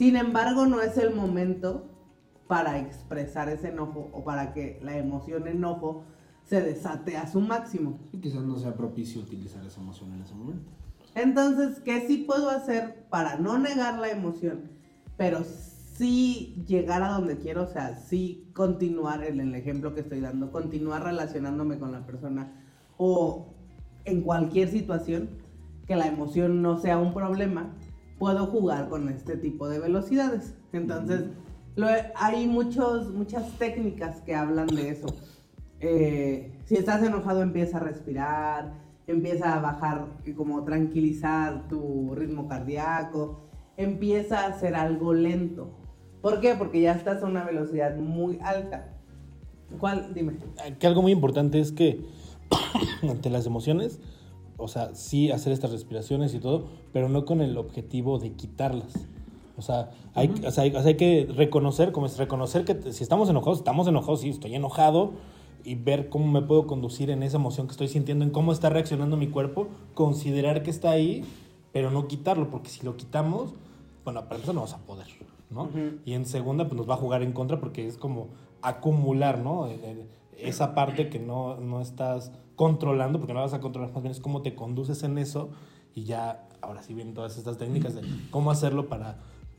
Sin 0.00 0.16
embargo, 0.16 0.64
no 0.64 0.80
es 0.80 0.96
el 0.96 1.14
momento 1.14 1.84
para 2.46 2.78
expresar 2.78 3.50
ese 3.50 3.68
enojo 3.68 4.08
o 4.14 4.24
para 4.24 4.54
que 4.54 4.80
la 4.82 4.96
emoción 4.96 5.46
enojo 5.46 6.04
se 6.42 6.62
desate 6.62 7.18
a 7.18 7.30
su 7.30 7.38
máximo. 7.42 7.98
Y 8.10 8.16
quizás 8.16 8.42
no 8.42 8.56
sea 8.56 8.72
propicio 8.72 9.20
utilizar 9.20 9.62
esa 9.66 9.78
emoción 9.78 10.14
en 10.14 10.22
ese 10.22 10.34
momento. 10.34 10.70
Entonces, 11.14 11.80
¿qué 11.80 12.00
sí 12.06 12.24
puedo 12.26 12.48
hacer 12.48 13.08
para 13.10 13.36
no 13.36 13.58
negar 13.58 13.98
la 13.98 14.08
emoción, 14.08 14.70
pero 15.18 15.44
sí 15.44 16.64
llegar 16.66 17.02
a 17.02 17.12
donde 17.12 17.36
quiero? 17.36 17.64
O 17.64 17.70
sea, 17.70 17.94
sí 17.96 18.48
continuar 18.54 19.22
en 19.22 19.38
el 19.38 19.54
ejemplo 19.54 19.94
que 19.94 20.00
estoy 20.00 20.20
dando, 20.20 20.50
continuar 20.50 21.04
relacionándome 21.04 21.78
con 21.78 21.92
la 21.92 22.06
persona 22.06 22.50
o 22.96 23.52
en 24.06 24.22
cualquier 24.22 24.70
situación 24.70 25.28
que 25.86 25.94
la 25.94 26.06
emoción 26.06 26.62
no 26.62 26.78
sea 26.78 26.96
un 26.96 27.12
problema, 27.12 27.74
puedo 28.20 28.46
jugar 28.46 28.88
con 28.90 29.08
este 29.08 29.36
tipo 29.36 29.66
de 29.68 29.78
velocidades. 29.80 30.54
Entonces, 30.74 31.24
lo- 31.74 31.88
hay 32.14 32.46
muchos, 32.46 33.12
muchas 33.14 33.50
técnicas 33.58 34.20
que 34.20 34.34
hablan 34.34 34.66
de 34.68 34.90
eso. 34.90 35.06
Eh, 35.80 36.52
si 36.66 36.76
estás 36.76 37.02
enojado, 37.02 37.40
empieza 37.42 37.78
a 37.78 37.80
respirar, 37.80 38.74
empieza 39.06 39.54
a 39.56 39.60
bajar 39.60 40.06
como 40.36 40.62
tranquilizar 40.64 41.66
tu 41.68 42.14
ritmo 42.14 42.46
cardíaco, 42.46 43.40
empieza 43.78 44.40
a 44.40 44.48
hacer 44.48 44.74
algo 44.74 45.14
lento. 45.14 45.70
¿Por 46.20 46.40
qué? 46.42 46.54
Porque 46.56 46.82
ya 46.82 46.92
estás 46.92 47.22
a 47.22 47.26
una 47.26 47.44
velocidad 47.44 47.96
muy 47.96 48.38
alta. 48.42 48.98
¿Cuál? 49.78 50.12
Dime. 50.12 50.34
Que 50.78 50.86
algo 50.86 51.00
muy 51.00 51.12
importante 51.12 51.58
es 51.58 51.72
que 51.72 52.04
ante 53.08 53.30
las 53.30 53.46
emociones, 53.46 53.98
o 54.60 54.68
sea, 54.68 54.94
sí 54.94 55.30
hacer 55.30 55.52
estas 55.52 55.70
respiraciones 55.72 56.34
y 56.34 56.38
todo, 56.38 56.64
pero 56.92 57.08
no 57.08 57.24
con 57.24 57.40
el 57.40 57.56
objetivo 57.58 58.18
de 58.18 58.32
quitarlas. 58.32 58.92
O 59.56 59.62
sea, 59.62 59.90
hay, 60.14 60.32
o 60.46 60.50
sea, 60.50 60.64
hay, 60.64 60.70
o 60.70 60.80
sea, 60.80 60.88
hay 60.88 60.96
que 60.96 61.28
reconocer, 61.36 61.92
como 61.92 62.06
es 62.06 62.16
reconocer 62.16 62.64
que 62.64 62.92
si 62.92 63.02
estamos 63.02 63.28
enojados, 63.28 63.58
estamos 63.58 63.86
enojados, 63.88 64.20
sí, 64.20 64.28
estoy 64.30 64.54
enojado, 64.54 65.12
y 65.64 65.74
ver 65.74 66.08
cómo 66.08 66.26
me 66.26 66.40
puedo 66.40 66.66
conducir 66.66 67.10
en 67.10 67.22
esa 67.22 67.36
emoción 67.36 67.66
que 67.66 67.72
estoy 67.72 67.88
sintiendo, 67.88 68.24
en 68.24 68.30
cómo 68.30 68.52
está 68.52 68.70
reaccionando 68.70 69.18
mi 69.18 69.28
cuerpo, 69.28 69.68
considerar 69.92 70.62
que 70.62 70.70
está 70.70 70.90
ahí, 70.90 71.22
pero 71.72 71.90
no 71.90 72.08
quitarlo, 72.08 72.48
porque 72.50 72.70
si 72.70 72.84
lo 72.86 72.96
quitamos, 72.96 73.52
bueno, 74.04 74.22
para 74.22 74.36
empezar 74.36 74.54
no 74.54 74.62
vamos 74.62 74.74
a 74.74 74.78
poder, 74.86 75.06
¿no? 75.50 75.68
Y 76.06 76.14
en 76.14 76.24
segunda, 76.24 76.64
pues 76.66 76.76
nos 76.78 76.88
va 76.88 76.94
a 76.94 76.96
jugar 76.96 77.22
en 77.22 77.32
contra 77.32 77.60
porque 77.60 77.86
es 77.86 77.98
como 77.98 78.28
acumular, 78.62 79.38
¿no? 79.40 79.66
El- 79.66 79.84
el- 79.84 80.06
esa 80.38 80.74
parte 80.74 81.10
que 81.10 81.18
no, 81.18 81.56
no 81.58 81.82
estás 81.82 82.32
controlando, 82.60 83.18
porque 83.18 83.32
no 83.32 83.40
vas 83.40 83.54
a 83.54 83.60
controlar, 83.60 83.90
más 83.94 84.02
bien 84.02 84.12
es 84.12 84.20
cómo 84.20 84.42
te 84.42 84.54
conduces 84.54 85.02
en 85.02 85.16
eso 85.16 85.48
y 85.94 86.04
ya, 86.04 86.46
ahora 86.60 86.82
sí 86.82 86.92
vienen 86.92 87.14
todas 87.14 87.38
estas 87.38 87.56
técnicas 87.56 87.94
de 87.94 88.02
cómo 88.30 88.50
hacerlo 88.50 88.86
para, 88.86 89.16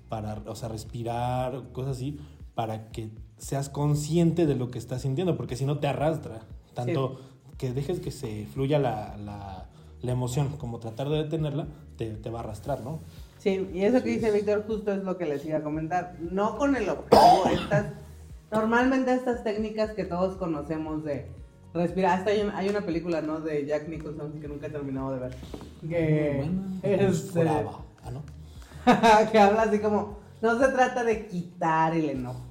para 0.08 0.36
o 0.46 0.53
sea, 0.53 0.70
respirar, 0.70 1.63
cosas 1.72 1.98
así, 1.98 2.20
para 2.53 2.91
que 2.91 3.10
seas 3.39 3.70
consciente 3.70 4.46
de 4.46 4.53
lo 4.53 4.70
que 4.70 4.77
estás 4.77 5.01
sintiendo, 5.01 5.36
porque 5.36 5.55
si 5.55 5.65
no 5.65 5.79
te 5.79 5.88
arrastra, 5.88 6.41
tanto 6.75 7.20
que 7.58 7.74
dejes 7.74 8.01
que 8.01 8.12
se 8.12 8.46
fluya 8.46 8.77
la, 8.77 9.17
la, 9.17 9.65
la 10.03 10.12
emoción, 10.12 10.50
como 10.60 10.77
tratar 10.77 11.10
de 11.10 11.24
detenerla, 11.24 11.70
te, 11.98 12.12
te 12.12 12.29
va 12.29 12.41
a 12.41 12.43
arrastrar, 12.43 12.81
¿no? 12.81 13.00
Sí, 13.39 13.67
y 13.74 13.81
eso 13.81 14.03
que 14.03 14.10
dice 14.10 14.29
Víctor 14.29 14.63
justo 14.67 14.91
es 14.91 15.03
lo 15.03 15.17
que 15.17 15.25
les 15.25 15.43
iba 15.43 15.58
a 15.58 15.63
comentar. 15.63 16.17
No 16.20 16.55
con 16.55 16.75
el 16.75 16.88
objetivo, 16.88 17.46
estas, 17.51 17.93
normalmente 18.51 19.12
estas 19.12 19.43
técnicas 19.43 19.89
que 19.93 20.05
todos 20.05 20.38
conocemos 20.38 21.03
de 21.03 21.40
respirar, 21.73 22.19
hasta 22.19 22.31
hay, 22.31 22.41
un- 22.41 22.51
hay 22.51 22.69
una 22.69 22.81
película, 22.81 23.21
¿no? 23.21 23.39
De 23.39 23.65
Jack 23.65 23.87
Nicholson 23.87 24.39
que 24.39 24.47
nunca 24.47 24.67
he 24.67 24.69
terminado 24.69 25.13
de 25.13 25.19
ver. 25.19 25.35
Que, 25.87 26.49
este, 26.83 27.39
Brava. 27.39 27.79
Ah, 28.03 28.11
¿no? 28.11 28.23
que 29.31 29.39
habla 29.39 29.63
así 29.63 29.79
como, 29.79 30.19
no 30.41 30.59
se 30.59 30.67
trata 30.69 31.03
de 31.03 31.27
quitar 31.27 31.95
el 31.95 32.09
enojo, 32.09 32.41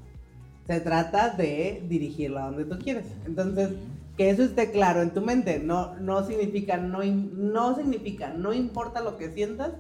se 0.67 0.81
trata 0.81 1.31
de 1.31 1.85
dirigirlo 1.89 2.39
a 2.39 2.47
donde 2.47 2.65
tú 2.65 2.79
quieres. 2.79 3.07
Entonces, 3.27 3.71
que 4.17 4.31
eso 4.31 4.43
esté 4.43 4.71
claro 4.71 5.03
en 5.03 5.11
tu 5.11 5.21
mente, 5.21 5.59
no, 5.59 5.97
no 5.97 6.25
significa, 6.27 6.77
no, 6.77 7.03
no 7.05 7.75
significa, 7.77 8.33
no 8.33 8.53
importa 8.53 9.01
lo 9.01 9.17
que 9.17 9.31
sientas, 9.31 9.73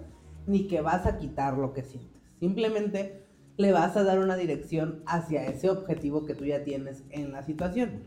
ni 0.46 0.66
que 0.66 0.80
vas 0.80 1.06
a 1.06 1.18
quitar 1.18 1.54
lo 1.58 1.72
que 1.72 1.82
sientes. 1.82 2.10
Simplemente 2.40 3.19
le 3.60 3.72
vas 3.72 3.94
a 3.96 4.04
dar 4.04 4.18
una 4.20 4.36
dirección 4.36 5.02
hacia 5.04 5.44
ese 5.44 5.68
objetivo 5.68 6.24
que 6.24 6.34
tú 6.34 6.46
ya 6.46 6.64
tienes 6.64 7.04
en 7.10 7.30
la 7.30 7.42
situación. 7.42 8.04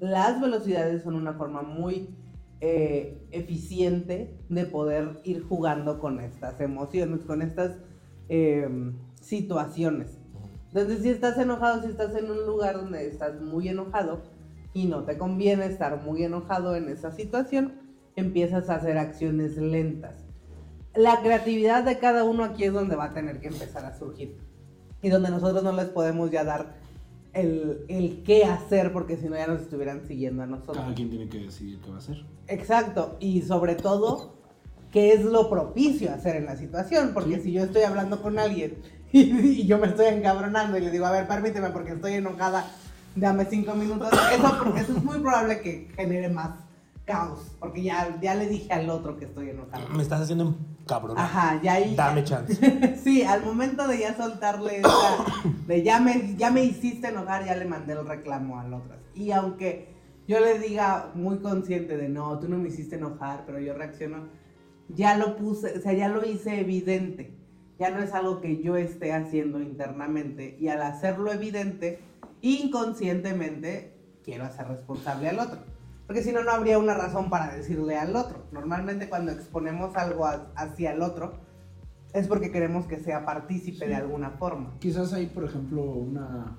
Las 0.00 0.40
velocidades 0.40 1.02
son 1.02 1.14
una 1.14 1.34
forma 1.34 1.60
muy 1.60 2.08
eh, 2.62 3.22
eficiente 3.30 4.34
de 4.48 4.64
poder 4.64 5.20
ir 5.24 5.42
jugando 5.42 5.98
con 5.98 6.20
estas 6.20 6.58
emociones, 6.62 7.20
con 7.26 7.42
estas 7.42 7.76
eh, 8.30 8.66
situaciones. 9.20 10.18
Entonces, 10.68 11.02
si 11.02 11.10
estás 11.10 11.36
enojado, 11.36 11.82
si 11.82 11.88
estás 11.88 12.14
en 12.16 12.30
un 12.30 12.46
lugar 12.46 12.76
donde 12.76 13.06
estás 13.06 13.38
muy 13.42 13.68
enojado 13.68 14.22
y 14.72 14.86
no 14.86 15.04
te 15.04 15.18
conviene 15.18 15.66
estar 15.66 16.02
muy 16.02 16.24
enojado 16.24 16.76
en 16.76 16.88
esa 16.88 17.12
situación, 17.12 17.74
empiezas 18.16 18.70
a 18.70 18.76
hacer 18.76 18.96
acciones 18.96 19.58
lentas. 19.58 20.24
La 20.94 21.20
creatividad 21.20 21.84
de 21.84 21.98
cada 21.98 22.24
uno 22.24 22.42
aquí 22.42 22.64
es 22.64 22.72
donde 22.72 22.96
va 22.96 23.04
a 23.04 23.12
tener 23.12 23.40
que 23.40 23.48
empezar 23.48 23.84
a 23.84 23.94
surgir. 23.98 24.43
Y 25.04 25.10
donde 25.10 25.30
nosotros 25.30 25.62
no 25.62 25.72
les 25.72 25.86
podemos 25.90 26.30
ya 26.30 26.44
dar 26.44 26.74
el, 27.34 27.84
el 27.88 28.22
qué 28.24 28.44
hacer, 28.44 28.90
porque 28.90 29.18
si 29.18 29.28
no 29.28 29.36
ya 29.36 29.46
nos 29.46 29.60
estuvieran 29.60 30.06
siguiendo 30.08 30.42
a 30.42 30.46
nosotros. 30.46 30.78
Cada 30.78 30.94
quien 30.94 31.10
tiene 31.10 31.28
que 31.28 31.40
decidir 31.40 31.78
qué 31.80 31.90
va 31.90 31.96
a 31.96 31.98
hacer. 31.98 32.24
Exacto, 32.48 33.18
y 33.20 33.42
sobre 33.42 33.74
todo, 33.74 34.34
qué 34.90 35.12
es 35.12 35.22
lo 35.22 35.50
propicio 35.50 36.10
hacer 36.10 36.36
en 36.36 36.46
la 36.46 36.56
situación, 36.56 37.10
porque 37.12 37.38
si 37.40 37.52
yo 37.52 37.64
estoy 37.64 37.82
hablando 37.82 38.22
con 38.22 38.38
alguien 38.38 38.78
y, 39.12 39.20
y 39.20 39.66
yo 39.66 39.76
me 39.78 39.88
estoy 39.88 40.06
encabronando 40.06 40.78
y 40.78 40.80
le 40.80 40.90
digo, 40.90 41.04
a 41.04 41.10
ver, 41.10 41.28
permíteme 41.28 41.68
porque 41.68 41.92
estoy 41.92 42.14
enojada, 42.14 42.64
dame 43.14 43.44
cinco 43.44 43.74
minutos, 43.74 44.08
eso, 44.10 44.74
eso 44.76 44.96
es 44.96 45.04
muy 45.04 45.18
probable 45.18 45.60
que 45.60 45.88
genere 45.96 46.30
más 46.30 46.63
caos, 47.04 47.56
porque 47.60 47.82
ya, 47.82 48.18
ya 48.20 48.34
le 48.34 48.46
dije 48.48 48.72
al 48.72 48.88
otro 48.88 49.16
que 49.16 49.26
estoy 49.26 49.50
enojado. 49.50 49.88
Me 49.90 50.02
estás 50.02 50.22
haciendo 50.22 50.56
cabrón. 50.86 51.18
Ajá, 51.18 51.60
ya 51.62 51.74
ahí... 51.74 51.94
Dame 51.94 52.24
chance. 52.24 52.54
Sí, 53.02 53.22
al 53.22 53.44
momento 53.44 53.86
de 53.86 53.98
ya 53.98 54.16
soltarle 54.16 54.78
esa, 54.78 54.88
de 55.66 55.82
ya 55.82 56.00
me, 56.00 56.34
ya 56.36 56.50
me 56.50 56.64
hiciste 56.64 57.08
enojar, 57.08 57.44
ya 57.44 57.54
le 57.56 57.66
mandé 57.66 57.92
el 57.92 58.06
reclamo 58.06 58.58
al 58.58 58.72
otro. 58.72 58.96
Y 59.14 59.30
aunque 59.32 59.94
yo 60.26 60.40
le 60.40 60.58
diga 60.58 61.10
muy 61.14 61.38
consciente 61.38 61.96
de 61.96 62.08
no, 62.08 62.38
tú 62.38 62.48
no 62.48 62.56
me 62.56 62.68
hiciste 62.68 62.96
enojar, 62.96 63.44
pero 63.44 63.60
yo 63.60 63.74
reacciono, 63.74 64.28
ya 64.88 65.16
lo 65.16 65.36
puse, 65.36 65.78
o 65.78 65.80
sea, 65.82 65.92
ya 65.92 66.08
lo 66.08 66.24
hice 66.24 66.60
evidente. 66.60 67.36
Ya 67.78 67.90
no 67.90 68.02
es 68.02 68.14
algo 68.14 68.40
que 68.40 68.62
yo 68.62 68.76
esté 68.76 69.12
haciendo 69.12 69.60
internamente. 69.60 70.56
Y 70.60 70.68
al 70.68 70.80
hacerlo 70.80 71.32
evidente, 71.32 71.98
inconscientemente, 72.40 73.92
quiero 74.22 74.44
hacer 74.44 74.68
responsable 74.68 75.28
al 75.28 75.40
otro. 75.40 75.73
Porque 76.06 76.22
si 76.22 76.32
no, 76.32 76.44
no 76.44 76.50
habría 76.50 76.78
una 76.78 76.94
razón 76.94 77.30
para 77.30 77.54
decirle 77.54 77.96
al 77.96 78.14
otro. 78.14 78.44
Normalmente 78.52 79.08
cuando 79.08 79.32
exponemos 79.32 79.96
algo 79.96 80.26
a- 80.26 80.50
hacia 80.56 80.92
el 80.92 81.02
otro, 81.02 81.34
es 82.12 82.28
porque 82.28 82.50
queremos 82.52 82.86
que 82.86 82.98
sea 83.00 83.24
partícipe 83.24 83.88
de 83.88 83.96
alguna 83.96 84.30
forma. 84.30 84.74
Quizás 84.80 85.12
hay, 85.12 85.26
por 85.26 85.44
ejemplo, 85.44 85.82
una 85.82 86.56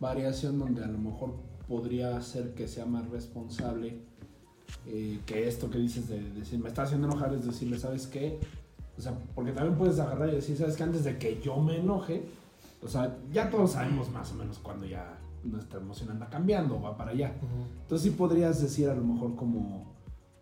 variación 0.00 0.58
donde 0.58 0.82
a 0.82 0.88
lo 0.88 0.98
mejor 0.98 1.34
podría 1.68 2.20
ser 2.20 2.54
que 2.54 2.66
sea 2.68 2.84
más 2.86 3.08
responsable 3.10 4.00
eh, 4.86 5.20
que 5.26 5.46
esto 5.46 5.70
que 5.70 5.78
dices 5.78 6.08
de, 6.08 6.20
decir, 6.30 6.58
me 6.58 6.68
está 6.68 6.82
haciendo 6.82 7.06
enojar, 7.06 7.32
es 7.34 7.44
decirle, 7.46 7.78
¿sabes 7.78 8.06
qué? 8.06 8.38
O 8.98 9.00
sea, 9.00 9.12
porque 9.34 9.52
también 9.52 9.76
puedes 9.76 9.98
agarrar 9.98 10.28
y 10.30 10.36
decir, 10.36 10.56
¿sabes 10.56 10.76
qué? 10.76 10.82
Antes 10.82 11.04
de 11.04 11.18
que 11.18 11.40
yo 11.40 11.56
me 11.60 11.78
enoje, 11.78 12.24
o 12.82 12.88
sea, 12.88 13.16
ya 13.32 13.50
todos 13.50 13.72
sabemos 13.72 14.10
más 14.10 14.32
o 14.32 14.34
menos 14.34 14.58
cuando 14.58 14.86
ya 14.86 15.18
nuestra 15.44 15.80
emoción 15.80 16.10
anda 16.10 16.28
cambiando, 16.28 16.80
va 16.80 16.96
para 16.96 17.12
allá. 17.12 17.34
Entonces 17.82 18.10
sí 18.10 18.16
podrías 18.16 18.60
decir 18.60 18.88
a 18.88 18.94
lo 18.94 19.04
mejor 19.04 19.36
como, 19.36 19.94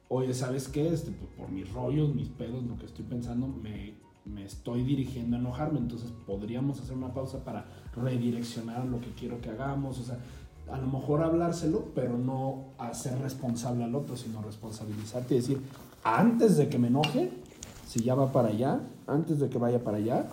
oye, 0.08 0.32
¿sabes 0.34 0.68
qué? 0.68 0.88
Este, 0.92 1.10
pues, 1.10 1.30
por 1.36 1.50
mis 1.50 1.70
rollos, 1.72 2.14
mis 2.14 2.28
pedos, 2.28 2.62
lo 2.64 2.76
que 2.78 2.86
estoy 2.86 3.04
pensando, 3.04 3.46
me, 3.48 3.94
me 4.24 4.44
estoy 4.44 4.84
dirigiendo 4.84 5.36
a 5.36 5.40
enojarme. 5.40 5.78
Entonces 5.78 6.12
podríamos 6.26 6.80
hacer 6.80 6.96
una 6.96 7.12
pausa 7.12 7.44
para 7.44 7.66
redireccionar 7.94 8.84
lo 8.86 9.00
que 9.00 9.10
quiero 9.10 9.40
que 9.40 9.50
hagamos. 9.50 9.98
O 9.98 10.04
sea, 10.04 10.18
a 10.70 10.78
lo 10.78 10.86
mejor 10.86 11.22
hablárselo, 11.22 11.86
pero 11.94 12.16
no 12.16 12.74
hacer 12.78 13.18
responsable 13.18 13.84
al 13.84 13.94
otro, 13.94 14.16
sino 14.16 14.42
responsabilizarte 14.42 15.34
y 15.34 15.36
decir, 15.38 15.60
antes 16.04 16.56
de 16.56 16.68
que 16.68 16.78
me 16.78 16.88
enoje, 16.88 17.30
si 17.86 18.00
ya 18.00 18.14
va 18.14 18.32
para 18.32 18.48
allá, 18.48 18.80
antes 19.06 19.38
de 19.38 19.48
que 19.48 19.58
vaya 19.58 19.82
para 19.82 19.98
allá, 19.98 20.26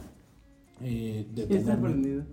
eh, 0.81 1.25
¿Está 1.29 1.41
detenerme. 1.41 2.23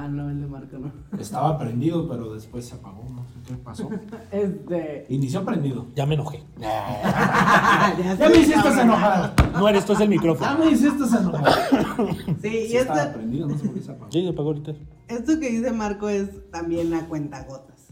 Ah, 0.00 0.06
no, 0.06 0.30
el 0.30 0.40
de 0.40 0.46
Marco 0.46 0.78
no. 0.78 0.92
Estaba 1.18 1.58
prendido, 1.58 2.08
pero 2.08 2.32
después 2.32 2.66
se 2.66 2.76
apagó, 2.76 3.04
no 3.10 3.24
sé 3.24 3.40
qué 3.46 3.54
pasó. 3.54 3.90
Este. 4.30 5.06
Inició 5.08 5.44
prendido. 5.44 5.86
Ya 5.96 6.06
me 6.06 6.14
enojé. 6.14 6.44
ya 6.60 8.16
Ya 8.18 8.28
me 8.28 8.36
hiciste 8.36 8.68
enojar. 8.80 9.34
No 9.52 9.68
eres, 9.68 9.80
esto 9.80 9.94
es 9.94 10.00
el 10.00 10.08
micrófono. 10.08 10.50
Ya 10.52 10.56
me 10.56 10.70
hiciste 10.70 11.04
enojar. 11.04 11.52
Sí, 12.40 12.48
y 12.48 12.68
Sí, 12.68 12.76
estaba 12.76 13.02
esto, 13.02 13.14
prendido, 13.14 13.48
no 13.48 13.58
sé 13.58 13.64
por 13.66 13.74
qué 13.74 13.80
se 13.82 13.90
apagó. 13.90 14.12
Sí, 14.12 14.22
se 14.22 14.28
apagó 14.28 14.48
ahorita. 14.50 14.72
esto 15.08 15.40
que 15.40 15.50
dice 15.50 15.72
Marco 15.72 16.08
es 16.08 16.50
también 16.52 16.94
a 16.94 17.06
cuentagotas. 17.08 17.88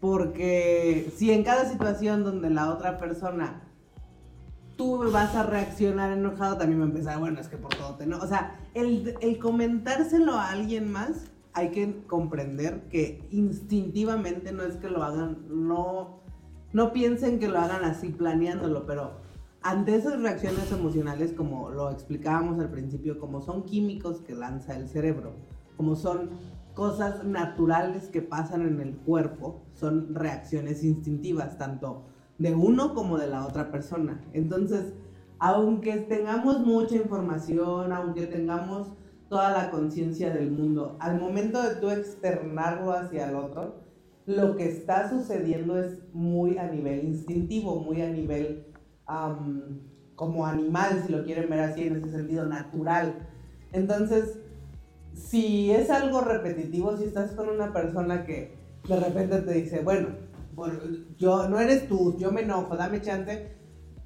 Porque 0.00 1.12
si 1.16 1.30
en 1.30 1.44
cada 1.44 1.68
situación 1.70 2.24
donde 2.24 2.48
la 2.50 2.70
otra 2.72 2.96
persona 2.98 3.62
tú 4.76 5.10
vas 5.12 5.34
a 5.34 5.42
reaccionar 5.44 6.10
enojado, 6.12 6.56
también 6.56 6.78
me 6.80 6.86
empezar, 6.86 7.18
bueno, 7.18 7.40
es 7.40 7.48
que 7.48 7.56
por 7.56 7.74
todo 7.74 7.94
te 7.96 8.06
no. 8.06 8.18
O 8.18 8.26
sea, 8.26 8.58
el, 8.74 9.14
el 9.20 9.38
comentárselo 9.38 10.32
a 10.34 10.50
alguien 10.50 10.90
más, 10.90 11.30
hay 11.54 11.70
que 11.70 12.04
comprender 12.06 12.88
que 12.88 13.26
instintivamente 13.30 14.52
no 14.52 14.64
es 14.64 14.76
que 14.76 14.90
lo 14.90 15.02
hagan, 15.02 15.46
no, 15.48 16.20
no 16.72 16.92
piensen 16.92 17.38
que 17.38 17.48
lo 17.48 17.60
hagan 17.60 17.84
así 17.84 18.08
planeándolo, 18.08 18.86
pero 18.86 19.12
ante 19.62 19.94
esas 19.94 20.20
reacciones 20.20 20.70
emocionales, 20.72 21.32
como 21.32 21.70
lo 21.70 21.90
explicábamos 21.90 22.58
al 22.58 22.70
principio, 22.70 23.20
como 23.20 23.40
son 23.40 23.62
químicos 23.62 24.20
que 24.20 24.34
lanza 24.34 24.76
el 24.76 24.88
cerebro, 24.88 25.36
como 25.76 25.94
son 25.94 26.30
cosas 26.74 27.24
naturales 27.24 28.08
que 28.08 28.20
pasan 28.20 28.66
en 28.66 28.80
el 28.80 28.96
cuerpo, 28.96 29.62
son 29.74 30.12
reacciones 30.14 30.82
instintivas, 30.82 31.56
tanto 31.56 32.02
de 32.36 32.52
uno 32.52 32.94
como 32.94 33.16
de 33.16 33.28
la 33.28 33.46
otra 33.46 33.70
persona. 33.70 34.20
Entonces, 34.32 34.92
aunque 35.38 35.98
tengamos 35.98 36.60
mucha 36.66 36.96
información, 36.96 37.92
aunque 37.92 38.26
tengamos 38.26 38.88
toda 39.34 39.50
la 39.50 39.68
conciencia 39.72 40.32
del 40.32 40.52
mundo, 40.52 40.96
al 41.00 41.20
momento 41.20 41.60
de 41.60 41.74
tú 41.80 41.90
externarlo 41.90 42.92
hacia 42.92 43.28
el 43.28 43.34
otro, 43.34 43.82
lo 44.26 44.54
que 44.54 44.68
está 44.68 45.10
sucediendo 45.10 45.76
es 45.76 45.98
muy 46.12 46.56
a 46.56 46.68
nivel 46.68 47.02
instintivo, 47.02 47.80
muy 47.80 48.00
a 48.00 48.08
nivel 48.08 48.64
como 50.14 50.46
animal, 50.46 51.02
si 51.04 51.10
lo 51.10 51.24
quieren 51.24 51.50
ver 51.50 51.58
así, 51.58 51.82
en 51.82 51.96
ese 51.96 52.12
sentido 52.12 52.46
natural. 52.46 53.26
Entonces, 53.72 54.38
si 55.14 55.72
es 55.72 55.90
algo 55.90 56.20
repetitivo, 56.20 56.96
si 56.96 57.02
estás 57.02 57.32
con 57.32 57.48
una 57.48 57.72
persona 57.72 58.24
que 58.24 58.54
de 58.88 59.00
repente 59.00 59.38
te 59.38 59.52
dice, 59.52 59.80
bueno, 59.80 60.10
yo, 61.18 61.48
no 61.48 61.58
eres 61.58 61.88
tú, 61.88 62.16
yo 62.18 62.30
me 62.30 62.42
enojo, 62.42 62.76
dame 62.76 63.00
chance, 63.00 63.48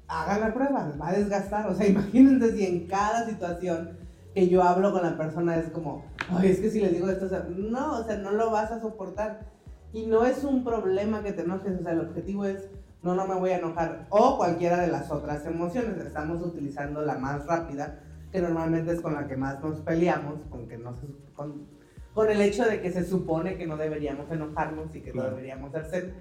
hagan 0.07 0.41
la 0.41 0.53
prueba, 0.55 0.91
va 0.99 1.09
a 1.09 1.13
desgastar. 1.13 1.69
O 1.69 1.75
sea, 1.75 1.87
imagínense 1.87 2.57
si 2.57 2.65
en 2.65 2.87
cada 2.87 3.27
situación 3.27 4.08
que 4.33 4.47
yo 4.47 4.63
hablo 4.63 4.91
con 4.91 5.03
la 5.03 5.17
persona 5.17 5.57
es 5.57 5.69
como, 5.69 6.05
ay, 6.29 6.49
es 6.49 6.59
que 6.59 6.69
si 6.69 6.79
les 6.79 6.93
digo 6.93 7.09
esto, 7.09 7.25
o 7.25 7.29
sea, 7.29 7.45
no, 7.49 7.99
o 7.99 8.03
sea, 8.03 8.17
no 8.17 8.31
lo 8.31 8.51
vas 8.51 8.71
a 8.71 8.81
soportar. 8.81 9.47
Y 9.91 10.05
no 10.05 10.25
es 10.25 10.43
un 10.43 10.63
problema 10.63 11.23
que 11.23 11.33
te 11.33 11.41
enojes, 11.41 11.79
o 11.79 11.83
sea, 11.83 11.93
el 11.93 12.01
objetivo 12.01 12.45
es, 12.45 12.69
no, 13.01 13.15
no 13.15 13.27
me 13.27 13.35
voy 13.35 13.51
a 13.51 13.57
enojar, 13.57 14.05
o 14.09 14.37
cualquiera 14.37 14.79
de 14.81 14.87
las 14.87 15.09
otras 15.11 15.45
emociones. 15.45 15.97
Estamos 15.97 16.45
utilizando 16.45 17.01
la 17.01 17.17
más 17.17 17.45
rápida, 17.45 17.99
que 18.31 18.39
normalmente 18.39 18.91
es 18.93 19.01
con 19.01 19.15
la 19.15 19.27
que 19.27 19.35
más 19.35 19.61
nos 19.63 19.79
peleamos, 19.79 20.41
con, 20.49 20.67
que 20.67 20.77
no 20.77 20.95
con, 21.33 21.65
con 22.13 22.29
el 22.29 22.41
hecho 22.41 22.65
de 22.65 22.81
que 22.81 22.91
se 22.91 23.03
supone 23.03 23.57
que 23.57 23.65
no 23.65 23.77
deberíamos 23.77 24.29
enojarnos 24.31 24.95
y 24.95 25.01
que 25.01 25.13
no 25.13 25.23
deberíamos 25.23 25.73
hacer 25.73 26.13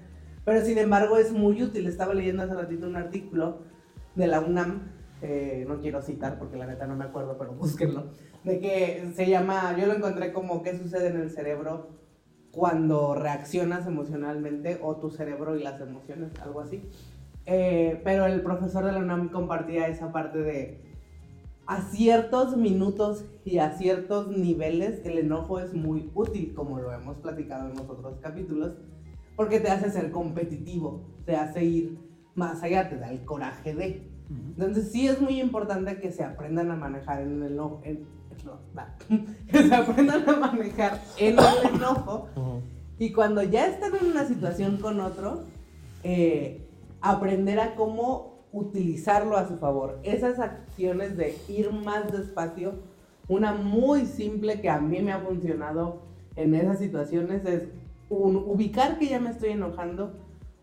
pero 0.49 0.65
sin 0.65 0.79
embargo 0.79 1.19
es 1.19 1.31
muy 1.31 1.63
útil. 1.63 1.87
Estaba 1.87 2.15
leyendo 2.15 2.43
hace 2.43 2.55
ratito 2.55 2.87
un 2.87 2.97
artículo 2.97 3.59
de 4.15 4.27
la 4.27 4.41
UNAM, 4.41 4.81
eh, 5.23 5.65
no 5.69 5.81
quiero 5.81 6.03
citar 6.03 6.39
porque 6.39 6.57
la 6.57 6.67
neta 6.67 6.87
no 6.87 6.97
me 6.97 7.05
acuerdo, 7.05 7.37
pero 7.39 7.53
búsquenlo, 7.59 8.07
de 8.45 8.61
que 8.61 9.13
se 9.15 9.29
llama, 9.29 9.77
yo 9.79 9.87
lo 9.87 9.95
encontré 9.95 10.33
como 10.33 10.63
qué 10.63 10.77
sucede 10.77 11.09
en 11.09 11.17
el 11.19 11.31
cerebro 11.31 11.89
cuando 12.51 13.15
reaccionas 13.15 13.87
emocionalmente 13.87 14.79
o 14.83 14.97
tu 14.97 15.11
cerebro 15.11 15.57
y 15.57 15.63
las 15.63 15.81
emociones, 15.81 16.31
algo 16.41 16.61
así. 16.61 16.83
Eh, 17.47 18.01
pero 18.05 18.27
el 18.27 18.43
profesor 18.43 18.85
de 18.85 18.93
la 18.93 18.99
UNAM 18.99 19.31
compartía 19.31 19.89
esa 19.89 20.13
parte 20.13 20.39
de 20.39 20.83
a 21.67 21.83
ciertos 21.83 22.57
minutos 22.57 23.25
y 23.45 23.59
a 23.59 23.73
ciertos 23.73 24.29
niveles 24.29 25.05
el 25.05 25.19
enojo 25.19 25.61
es 25.61 25.75
muy 25.75 26.11
útil, 26.15 26.55
como 26.55 26.79
lo 26.79 26.93
hemos 26.93 27.19
platicado 27.19 27.71
en 27.71 27.77
los 27.77 27.89
otros 27.89 28.19
capítulos 28.21 28.73
porque 29.39 29.61
te 29.61 29.71
hace 29.71 29.89
ser 29.89 30.11
competitivo, 30.11 31.05
te 31.25 31.37
hace 31.37 31.65
ir 31.65 31.97
más 32.35 32.61
allá, 32.65 32.91
te 32.91 32.97
da 32.97 33.09
el 33.13 33.25
coraje 33.25 33.73
de. 33.73 34.11
Entonces 34.31 34.91
sí 34.93 35.09
es 35.09 35.21
muy 35.21 35.41
importante 35.41 35.99
que 35.99 36.13
se 36.13 36.23
aprendan 36.23 36.71
a 36.71 36.77
manejar 36.77 37.23
en 37.23 37.43
el 37.43 37.53
enojo, 37.53 37.81
que 39.51 39.63
se 39.63 39.75
aprendan 39.75 40.29
a 40.29 40.37
manejar 40.37 41.01
en 41.17 41.39
el 41.39 41.75
enojo. 41.75 42.29
Y 42.99 43.13
cuando 43.13 43.43
ya 43.43 43.67
están 43.67 43.95
en 43.97 44.11
una 44.11 44.27
situación 44.27 44.79
con 44.79 45.01
otro, 45.01 45.45
eh, 46.03 46.67
aprender 47.01 47.61
a 47.61 47.75
cómo 47.75 48.39
utilizarlo 48.53 49.37
a 49.37 49.47
su 49.47 49.59
favor. 49.59 50.01
Esas 50.03 50.39
acciones 50.39 51.17
de 51.17 51.37
ir 51.49 51.73
más 51.73 52.11
despacio, 52.11 52.75
una 53.29 53.53
muy 53.53 54.07
simple 54.07 54.61
que 54.61 54.71
a 54.71 54.81
mí 54.81 55.01
me 55.01 55.13
ha 55.13 55.21
funcionado 55.21 56.03
en 56.37 56.55
esas 56.55 56.79
situaciones 56.79 57.45
es 57.45 57.69
ubicar 58.09 58.99
que 58.99 59.09
ya 59.09 59.21
me 59.21 59.31
estoy 59.31 59.51
enojando, 59.51 60.15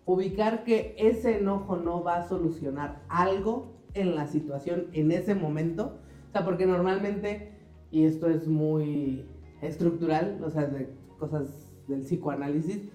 ubicar 0.05 0.63
que 0.63 0.95
ese 0.97 1.39
enojo 1.39 1.77
no 1.77 2.03
va 2.03 2.17
a 2.17 2.27
solucionar 2.27 3.01
algo 3.09 3.73
en 3.93 4.15
la 4.15 4.27
situación 4.27 4.87
en 4.93 5.11
ese 5.11 5.35
momento. 5.35 5.99
O 6.29 6.31
sea, 6.31 6.45
porque 6.45 6.65
normalmente, 6.65 7.53
y 7.91 8.03
esto 8.03 8.27
es 8.27 8.47
muy 8.47 9.25
estructural, 9.61 10.41
o 10.43 10.49
sea, 10.49 10.67
de 10.67 10.89
cosas 11.17 11.69
del 11.87 12.01
psicoanálisis, 12.01 12.89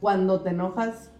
cuando 0.00 0.42
te 0.42 0.50
enojas 0.50 1.12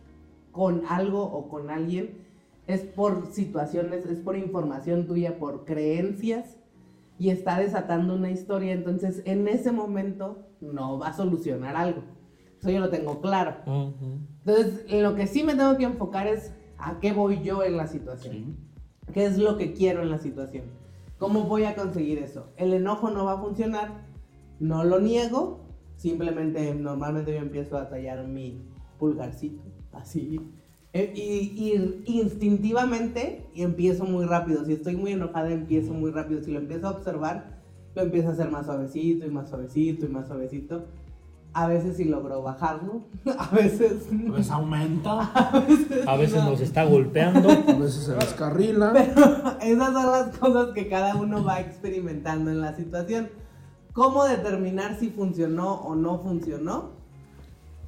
con 0.52 0.83
algo 0.88 1.22
o 1.22 1.48
con 1.48 1.70
alguien, 1.70 2.24
es 2.66 2.83
por 2.83 3.26
situaciones, 3.26 4.07
es 4.07 4.20
por 4.20 4.37
información 4.37 5.07
tuya, 5.07 5.38
por 5.38 5.64
creencias, 5.64 6.59
y 7.18 7.30
está 7.30 7.59
desatando 7.59 8.14
una 8.14 8.30
historia, 8.30 8.72
entonces 8.72 9.22
en 9.24 9.46
ese 9.46 9.70
momento 9.72 10.48
no 10.61 10.98
va 10.98 11.09
a 11.09 11.12
solucionar 11.12 11.76
algo. 11.76 12.02
Eso 12.64 12.70
yo 12.70 12.81
lo 12.81 12.88
tengo 12.88 13.20
claro. 13.20 13.57
Entonces, 13.66 14.90
lo 14.90 15.14
que 15.14 15.27
sí 15.27 15.42
me 15.42 15.55
tengo 15.55 15.77
que 15.77 15.85
enfocar 15.85 16.27
es 16.27 16.50
a 16.79 16.98
qué 16.98 17.12
voy 17.12 17.42
yo 17.42 17.62
en 17.62 17.77
la 17.77 17.87
situación. 17.87 18.57
¿Qué 19.12 19.27
es 19.27 19.37
lo 19.37 19.59
que 19.59 19.74
quiero 19.74 20.00
en 20.00 20.09
la 20.09 20.18
situación? 20.18 20.64
¿Cómo 21.18 21.42
voy 21.42 21.64
a 21.64 21.74
conseguir 21.74 22.16
eso? 22.20 22.46
El 22.57 22.72
enojo 22.72 23.11
no 23.11 23.27
va 23.27 23.35
a 23.35 23.38
funcionar, 23.38 24.07
no 24.61 24.83
lo 24.83 24.98
niego, 24.98 25.61
simplemente 25.96 26.74
normalmente 26.74 27.35
yo 27.35 27.40
empiezo 27.40 27.77
a 27.77 27.90
tallar 27.90 28.27
mi 28.27 28.62
pulgarcito, 28.98 29.61
así. 29.92 30.40
E, 30.94 31.12
y, 31.14 32.03
y, 32.07 32.18
instintivamente 32.18 33.44
y 33.53 33.61
empiezo 33.61 34.07
muy 34.07 34.24
rápido. 34.24 34.64
Si 34.64 34.72
estoy 34.72 34.96
muy 34.96 35.12
enojada, 35.12 35.53
empiezo 35.53 35.92
muy 35.92 36.12
rápido. 36.12 36.42
Si 36.42 36.50
lo 36.50 36.61
empiezo 36.61 36.87
a 36.87 36.92
observar, 36.92 37.61
lo 37.94 38.00
empiezo 38.00 38.31
a 38.31 38.33
hacer 38.33 38.50
más 38.50 38.64
suavecito 38.64 39.27
y 39.27 39.31
más 39.31 39.50
suavecito 39.50 40.07
y 40.07 40.09
más 40.09 40.29
suavecito 40.29 40.87
a 41.54 41.68
veces 41.68 41.96
sí 41.96 42.04
logró 42.04 42.42
bajarlo, 42.42 43.04
a 43.38 43.48
veces... 43.54 44.08
A 44.50 44.54
aumenta, 44.54 45.20
a 46.06 46.16
veces, 46.16 46.44
nos 46.44 46.60
está 46.60 46.84
golpeando, 46.84 47.48
a 47.50 47.74
veces 47.74 48.04
se 48.04 48.14
descarrila. 48.14 48.92
Pero 48.92 49.58
esas 49.60 49.92
son 49.92 50.12
las 50.12 50.36
cosas 50.36 50.74
que 50.74 50.88
cada 50.88 51.14
uno 51.14 51.42
va 51.44 51.60
experimentando 51.60 52.50
en 52.50 52.60
la 52.60 52.76
situación. 52.76 53.30
¿Cómo 53.92 54.24
determinar 54.24 54.98
si 54.98 55.10
funcionó 55.10 55.74
o 55.74 55.94
no 55.94 56.18
funcionó? 56.18 56.90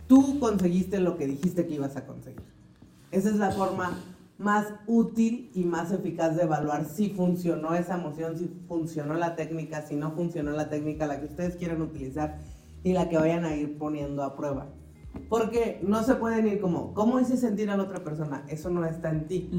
Tú 0.06 0.38
conseguiste 0.38 1.00
lo 1.00 1.16
que 1.16 1.26
dijiste 1.26 1.66
que 1.66 1.74
ibas 1.74 1.96
a 1.96 2.06
conseguir. 2.06 2.44
Esa 3.10 3.28
es 3.30 3.36
la 3.36 3.50
forma 3.50 3.98
más 4.38 4.66
útil 4.86 5.50
y 5.54 5.64
más 5.64 5.90
eficaz 5.90 6.36
de 6.36 6.42
evaluar 6.42 6.84
si 6.84 7.10
funcionó 7.10 7.74
esa 7.74 7.94
emoción, 7.94 8.38
si 8.38 8.48
funcionó 8.68 9.14
la 9.14 9.34
técnica, 9.34 9.82
si 9.82 9.96
no 9.96 10.12
funcionó 10.12 10.52
la 10.52 10.68
técnica, 10.68 11.06
la 11.06 11.18
que 11.18 11.26
ustedes 11.26 11.56
quieran 11.56 11.82
utilizar 11.82 12.38
y 12.86 12.92
la 12.92 13.08
que 13.08 13.18
vayan 13.18 13.44
a 13.44 13.56
ir 13.56 13.78
poniendo 13.78 14.22
a 14.22 14.36
prueba. 14.36 14.68
Porque 15.28 15.80
no 15.82 16.04
se 16.04 16.14
pueden 16.14 16.46
ir 16.46 16.60
como, 16.60 16.94
¿cómo 16.94 17.18
hice 17.18 17.36
sentir 17.36 17.68
a 17.68 17.76
la 17.76 17.82
otra 17.82 18.04
persona? 18.04 18.44
Eso 18.46 18.70
no 18.70 18.84
está 18.84 19.10
en 19.10 19.26
ti. 19.26 19.50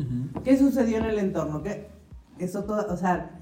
¿Qué 0.45 0.57
sucedió 0.57 0.99
en 0.99 1.07
el 1.07 1.19
entorno? 1.19 1.61
¿Qué? 1.61 1.89
Eso 2.39 2.63
todo, 2.63 2.85
o 2.89 2.95
sea, 2.95 3.37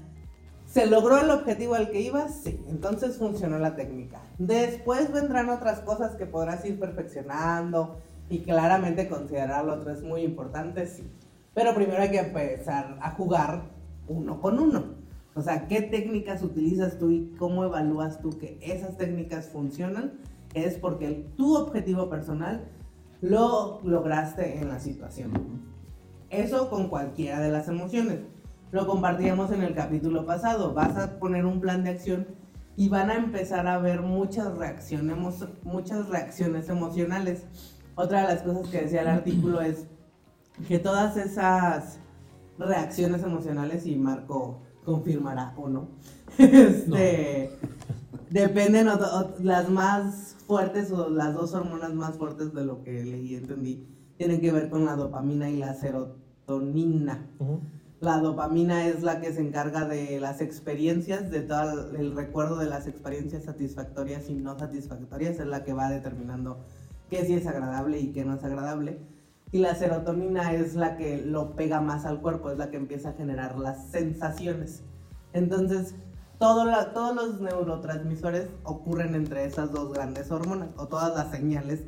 ¿se 0.64 0.86
logró 0.86 1.20
el 1.20 1.30
objetivo 1.30 1.76
al 1.76 1.90
que 1.90 2.00
ibas? 2.00 2.34
Sí, 2.42 2.60
entonces 2.66 3.16
funcionó 3.16 3.60
la 3.60 3.76
técnica. 3.76 4.20
Después 4.38 5.12
vendrán 5.12 5.50
otras 5.50 5.78
cosas 5.82 6.16
que 6.16 6.26
podrás 6.26 6.64
ir 6.64 6.80
perfeccionando 6.80 8.00
y 8.28 8.40
claramente 8.40 9.08
considerar 9.08 9.66
lo 9.66 9.74
otro 9.74 9.92
es 9.92 10.02
muy 10.02 10.22
importante, 10.22 10.88
sí. 10.88 11.08
Pero 11.54 11.76
primero 11.76 12.02
hay 12.02 12.10
que 12.10 12.18
empezar 12.18 12.98
a 13.00 13.12
jugar 13.12 13.70
uno 14.08 14.40
con 14.40 14.58
uno. 14.58 14.95
O 15.36 15.42
sea, 15.42 15.68
¿qué 15.68 15.82
técnicas 15.82 16.42
utilizas 16.42 16.98
tú 16.98 17.10
y 17.10 17.34
cómo 17.38 17.62
evalúas 17.62 18.20
tú 18.22 18.30
que 18.30 18.58
esas 18.62 18.96
técnicas 18.96 19.50
funcionan? 19.50 20.14
Es 20.54 20.78
porque 20.78 21.28
tu 21.36 21.56
objetivo 21.56 22.08
personal 22.08 22.64
lo 23.20 23.82
lograste 23.84 24.58
en 24.58 24.68
la 24.68 24.80
situación. 24.80 25.32
Eso 26.30 26.70
con 26.70 26.88
cualquiera 26.88 27.38
de 27.40 27.50
las 27.50 27.68
emociones. 27.68 28.20
Lo 28.72 28.86
compartíamos 28.86 29.52
en 29.52 29.62
el 29.62 29.74
capítulo 29.74 30.24
pasado. 30.24 30.72
Vas 30.72 30.96
a 30.96 31.18
poner 31.18 31.44
un 31.44 31.60
plan 31.60 31.84
de 31.84 31.90
acción 31.90 32.26
y 32.74 32.88
van 32.88 33.10
a 33.10 33.16
empezar 33.16 33.66
a 33.66 33.78
ver 33.78 34.00
muchas 34.00 34.56
reacciones, 34.56 35.16
muchas 35.62 36.08
reacciones 36.08 36.70
emocionales. 36.70 37.44
Otra 37.94 38.22
de 38.22 38.34
las 38.34 38.42
cosas 38.42 38.68
que 38.68 38.80
decía 38.80 39.02
el 39.02 39.08
artículo 39.08 39.60
es 39.60 39.86
que 40.66 40.78
todas 40.78 41.18
esas 41.18 41.98
reacciones 42.58 43.22
emocionales, 43.22 43.86
y 43.86 43.96
Marco 43.96 44.62
confirmará 44.86 45.52
o 45.58 45.68
no. 45.68 45.88
Este, 46.38 47.50
Dependen, 48.30 48.88
o- 48.88 48.94
o- 48.94 49.34
las 49.42 49.68
más 49.68 50.36
fuertes 50.46 50.90
o 50.92 51.10
las 51.10 51.34
dos 51.34 51.52
hormonas 51.54 51.92
más 51.94 52.16
fuertes 52.16 52.52
de 52.54 52.64
lo 52.64 52.82
que 52.82 53.04
leí 53.04 53.32
y 53.32 53.36
entendí 53.36 53.86
tienen 54.16 54.40
que 54.40 54.50
ver 54.52 54.70
con 54.70 54.84
la 54.86 54.96
dopamina 54.96 55.50
y 55.50 55.56
la 55.58 55.74
serotonina. 55.74 57.26
La 58.00 58.18
dopamina 58.18 58.86
es 58.86 59.02
la 59.02 59.20
que 59.20 59.32
se 59.32 59.40
encarga 59.40 59.86
de 59.86 60.18
las 60.20 60.40
experiencias, 60.40 61.30
de 61.30 61.40
todo 61.42 61.94
el 61.96 62.14
recuerdo 62.14 62.56
de 62.56 62.66
las 62.66 62.86
experiencias 62.86 63.44
satisfactorias 63.44 64.28
y 64.28 64.34
no 64.34 64.58
satisfactorias, 64.58 65.38
es 65.38 65.46
la 65.46 65.64
que 65.64 65.72
va 65.72 65.88
determinando 65.90 66.58
qué 67.10 67.24
sí 67.24 67.34
es 67.34 67.46
agradable 67.46 68.00
y 68.00 68.12
qué 68.12 68.24
no 68.24 68.34
es 68.34 68.44
agradable. 68.44 68.98
Y 69.52 69.58
la 69.58 69.74
serotonina 69.74 70.52
es 70.52 70.74
la 70.74 70.96
que 70.96 71.18
lo 71.24 71.54
pega 71.54 71.80
más 71.80 72.04
al 72.04 72.20
cuerpo, 72.20 72.50
es 72.50 72.58
la 72.58 72.70
que 72.70 72.76
empieza 72.76 73.10
a 73.10 73.12
generar 73.12 73.58
las 73.58 73.86
sensaciones. 73.90 74.82
Entonces, 75.32 75.94
todo 76.38 76.64
la- 76.64 76.92
todos 76.92 77.14
los 77.14 77.40
neurotransmisores 77.40 78.48
ocurren 78.64 79.14
entre 79.14 79.44
esas 79.44 79.70
dos 79.72 79.92
grandes 79.92 80.30
hormonas, 80.30 80.68
o 80.76 80.86
todas 80.88 81.14
las 81.14 81.30
señales 81.30 81.84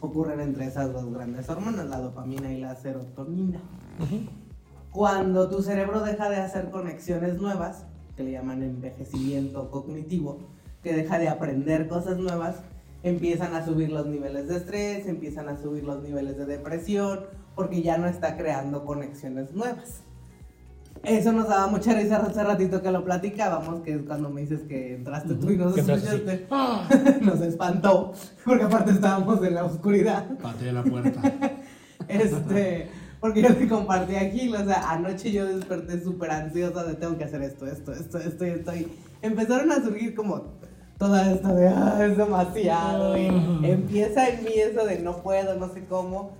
ocurren 0.00 0.40
entre 0.40 0.66
esas 0.66 0.92
dos 0.92 1.10
grandes 1.12 1.48
hormonas, 1.48 1.86
la 1.86 2.00
dopamina 2.00 2.52
y 2.52 2.60
la 2.60 2.74
serotonina. 2.74 3.60
Cuando 4.90 5.48
tu 5.48 5.62
cerebro 5.62 6.00
deja 6.02 6.28
de 6.28 6.36
hacer 6.36 6.70
conexiones 6.70 7.38
nuevas, 7.40 7.84
que 8.16 8.24
le 8.24 8.32
llaman 8.32 8.62
envejecimiento 8.62 9.70
cognitivo, 9.70 10.38
que 10.82 10.92
deja 10.94 11.18
de 11.18 11.28
aprender 11.28 11.86
cosas 11.88 12.18
nuevas, 12.18 12.56
empiezan 13.02 13.54
a 13.54 13.64
subir 13.64 13.90
los 13.90 14.06
niveles 14.06 14.48
de 14.48 14.56
estrés, 14.56 15.06
empiezan 15.06 15.48
a 15.48 15.56
subir 15.56 15.84
los 15.84 16.02
niveles 16.02 16.36
de 16.36 16.46
depresión, 16.46 17.20
porque 17.54 17.82
ya 17.82 17.98
no 17.98 18.06
está 18.06 18.36
creando 18.36 18.84
conexiones 18.84 19.52
nuevas. 19.52 20.02
Eso 21.02 21.32
nos 21.32 21.48
daba 21.48 21.68
mucha 21.68 21.94
risa 21.94 22.16
hace 22.16 22.42
ratito 22.42 22.82
que 22.82 22.90
lo 22.90 23.04
platicábamos, 23.04 23.82
que 23.82 23.94
es 23.94 24.02
cuando 24.02 24.30
me 24.30 24.40
dices 24.40 24.62
que 24.62 24.94
entraste 24.94 25.34
tú 25.34 25.50
y 25.50 25.56
nos 25.56 25.76
escuchaste. 25.76 26.46
Nos 27.20 27.40
espantó, 27.42 28.12
porque 28.44 28.64
aparte 28.64 28.92
estábamos 28.92 29.44
en 29.44 29.54
la 29.54 29.64
oscuridad. 29.64 30.26
Pateé 30.38 30.72
la 30.72 30.82
puerta. 30.82 31.20
Este, 32.08 32.88
porque 33.18 33.42
yo 33.42 33.52
te 33.56 33.66
compartí 33.66 34.14
aquí, 34.14 34.48
o 34.48 34.64
sea, 34.64 34.92
anoche 34.92 35.32
yo 35.32 35.44
desperté 35.44 36.00
súper 36.00 36.30
ansiosa 36.30 36.84
de 36.84 36.94
tengo 36.94 37.18
que 37.18 37.24
hacer 37.24 37.42
esto, 37.42 37.66
esto, 37.66 37.92
esto, 37.92 38.18
esto 38.18 38.46
y 38.46 38.50
esto. 38.50 38.76
Y 38.76 38.88
empezaron 39.22 39.72
a 39.72 39.82
surgir 39.82 40.14
como 40.14 40.52
toda 40.98 41.30
esta 41.30 41.54
de, 41.54 41.68
ah, 41.68 41.98
es 42.04 42.16
demasiado. 42.16 43.16
Y 43.16 43.26
empieza 43.62 44.28
en 44.28 44.44
mí 44.44 44.52
eso 44.54 44.86
de 44.86 45.00
no 45.00 45.22
puedo, 45.22 45.56
no 45.56 45.72
sé 45.72 45.84
cómo. 45.86 46.32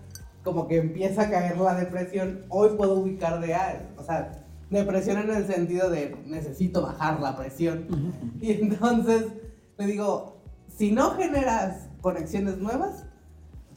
Como 0.43 0.69
que 0.69 0.79
empieza 0.79 1.23
a 1.23 1.31
caer 1.31 1.59
la 1.59 1.75
depresión. 1.75 2.45
Hoy 2.49 2.71
puedo 2.77 2.95
ubicar 2.95 3.41
de, 3.41 3.55
ah, 3.55 3.83
o 3.97 4.03
sea, 4.03 4.45
depresión 4.71 5.19
en 5.19 5.31
el 5.31 5.47
sentido 5.47 5.91
de 5.91 6.17
necesito 6.27 6.83
bajar 6.83 7.21
la 7.21 7.37
presión. 7.37 7.87
Y 8.41 8.53
entonces 8.53 9.25
le 9.79 9.87
digo, 9.87 10.37
si 10.69 10.93
no 10.93 11.13
generas 11.13 11.89
conexiones 12.01 12.59
nuevas, 12.59 13.07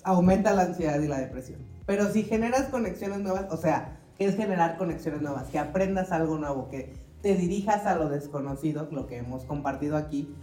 aumenta 0.03 0.53
la 0.53 0.63
ansiedad 0.63 0.99
y 0.99 1.07
la 1.07 1.19
depresión. 1.19 1.59
Pero 1.85 2.11
si 2.11 2.23
generas 2.23 2.65
conexiones 2.65 3.19
nuevas, 3.19 3.45
o 3.51 3.57
sea, 3.57 3.97
¿qué 4.17 4.25
es 4.25 4.35
generar 4.35 4.77
conexiones 4.77 5.21
nuevas? 5.21 5.47
Que 5.47 5.59
aprendas 5.59 6.11
algo 6.11 6.37
nuevo, 6.37 6.69
que 6.69 6.93
te 7.21 7.35
dirijas 7.35 7.85
a 7.85 7.95
lo 7.95 8.09
desconocido, 8.09 8.87
lo 8.91 9.07
que 9.07 9.17
hemos 9.17 9.43
compartido 9.43 9.97
aquí. 9.97 10.33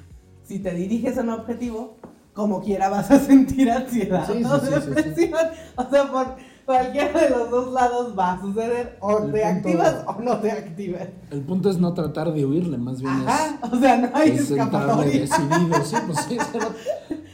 Si 0.47 0.59
te 0.61 0.73
diriges 0.75 1.19
a 1.19 1.23
un 1.23 1.31
objetivo, 1.31 1.97
como 2.33 2.63
quiera 2.63 2.89
vas 2.89 3.11
a 3.11 3.19
sentir 3.19 3.71
ansiedad 3.71 4.27
Sí, 4.27 4.39
sí, 4.39 4.45
o 4.45 4.59
depresión. 4.59 5.39
O 5.77 5.91
sea, 5.91 6.11
por 6.13 6.37
cualquiera 6.65 7.21
de 7.21 7.31
los 7.31 7.51
dos 7.51 7.73
lados 7.73 8.15
va 8.19 8.35
a 8.35 8.41
suceder. 8.41 8.97
O 9.01 9.19
El 9.19 9.33
te 9.33 9.41
punto- 9.41 9.47
activas 9.47 10.05
o 10.07 10.21
no 10.23 10.39
te 10.39 10.51
activas. 10.53 11.09
El 11.31 11.41
punto 11.43 11.71
es 11.71 11.79
no 11.79 11.95
tratar 11.95 12.33
de 12.33 12.45
huirle, 12.47 12.79
más 12.79 13.01
bien 13.01 13.13
Ajá, 13.13 13.59
o 13.73 13.77
sea, 13.79 13.97
no 13.97 14.11
hay 14.15 14.31
es, 14.31 14.41
es 14.43 14.51
escapatoria. 14.53 15.21
decidido. 15.21 15.85
Sí, 15.85 15.97
pues 16.07 16.19
sí, 16.29 16.37
pero, 16.53 16.67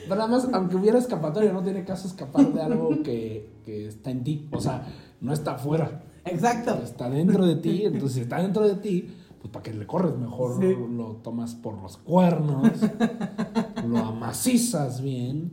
pero 0.09 0.23
además, 0.23 0.49
aunque 0.53 0.77
hubiera 0.77 0.99
escapatoria, 0.99 1.53
no 1.53 1.63
tiene 1.63 1.85
caso 1.85 2.07
escapar 2.09 2.47
de 2.53 2.63
algo 2.63 3.03
que, 3.03 3.51
que 3.65 3.89
está 3.89 4.11
en 4.11 4.25
ti. 4.25 4.49
O 4.53 4.61
sea, 4.61 4.87
no 5.21 5.33
está 5.33 5.53
afuera, 5.53 6.03
Exacto. 6.25 6.81
está 6.83 7.11
dentro 7.11 7.45
de 7.47 7.57
ti. 7.57 7.83
Entonces, 7.85 8.13
si 8.15 8.21
está 8.21 8.41
dentro 8.41 8.67
de 8.67 8.75
ti, 8.77 9.15
pues 9.43 9.53
para 9.53 9.63
que 9.65 9.75
le 9.75 9.87
corres 9.87 10.17
mejor 10.17 10.59
Sí. 10.61 10.75
lo 10.97 11.17
tomas 11.17 11.55
por 11.55 11.77
los 11.83 11.97
cuernos, 11.99 12.71
lo 13.87 13.99
amacizas 13.99 15.01
bien 15.03 15.53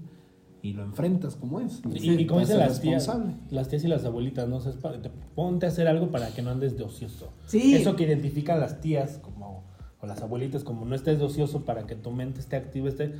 y 0.62 0.74
lo 0.74 0.84
enfrentas 0.84 1.36
como 1.36 1.60
es. 1.60 1.82
Y, 1.94 2.12
y 2.12 2.28
como 2.28 2.42
dicen 2.42 2.60
las 2.60 2.82
tías, 2.82 3.06
responsable. 3.08 3.36
las 3.50 3.68
tías 3.70 3.84
y 3.84 3.88
las 3.88 4.06
abuelitas, 4.06 4.48
¿no? 4.48 4.58
O 4.58 4.62
sea, 4.62 4.72
es 4.72 4.78
para- 4.78 5.02
te- 5.02 5.10
ponte 5.36 5.66
a 5.66 5.70
hacer 5.70 5.88
algo 5.88 6.12
para 6.12 6.30
que 6.34 6.42
no 6.42 6.52
andes 6.52 6.78
de 6.78 6.84
ocioso. 6.84 7.30
Sí. 7.48 7.76
Eso 7.76 7.96
que 7.96 8.04
identifican 8.04 8.60
las 8.60 8.80
tías 8.82 9.18
como, 9.20 9.64
o 10.02 10.06
las 10.06 10.22
abuelitas 10.22 10.64
como 10.64 10.86
no 10.86 10.96
estés 10.96 11.18
de 11.20 11.26
ocioso 11.26 11.66
para 11.66 11.88
que 11.88 11.96
tu 11.96 12.12
mente 12.12 12.40
esté 12.42 12.56
activa, 12.58 12.90
esté... 12.90 13.16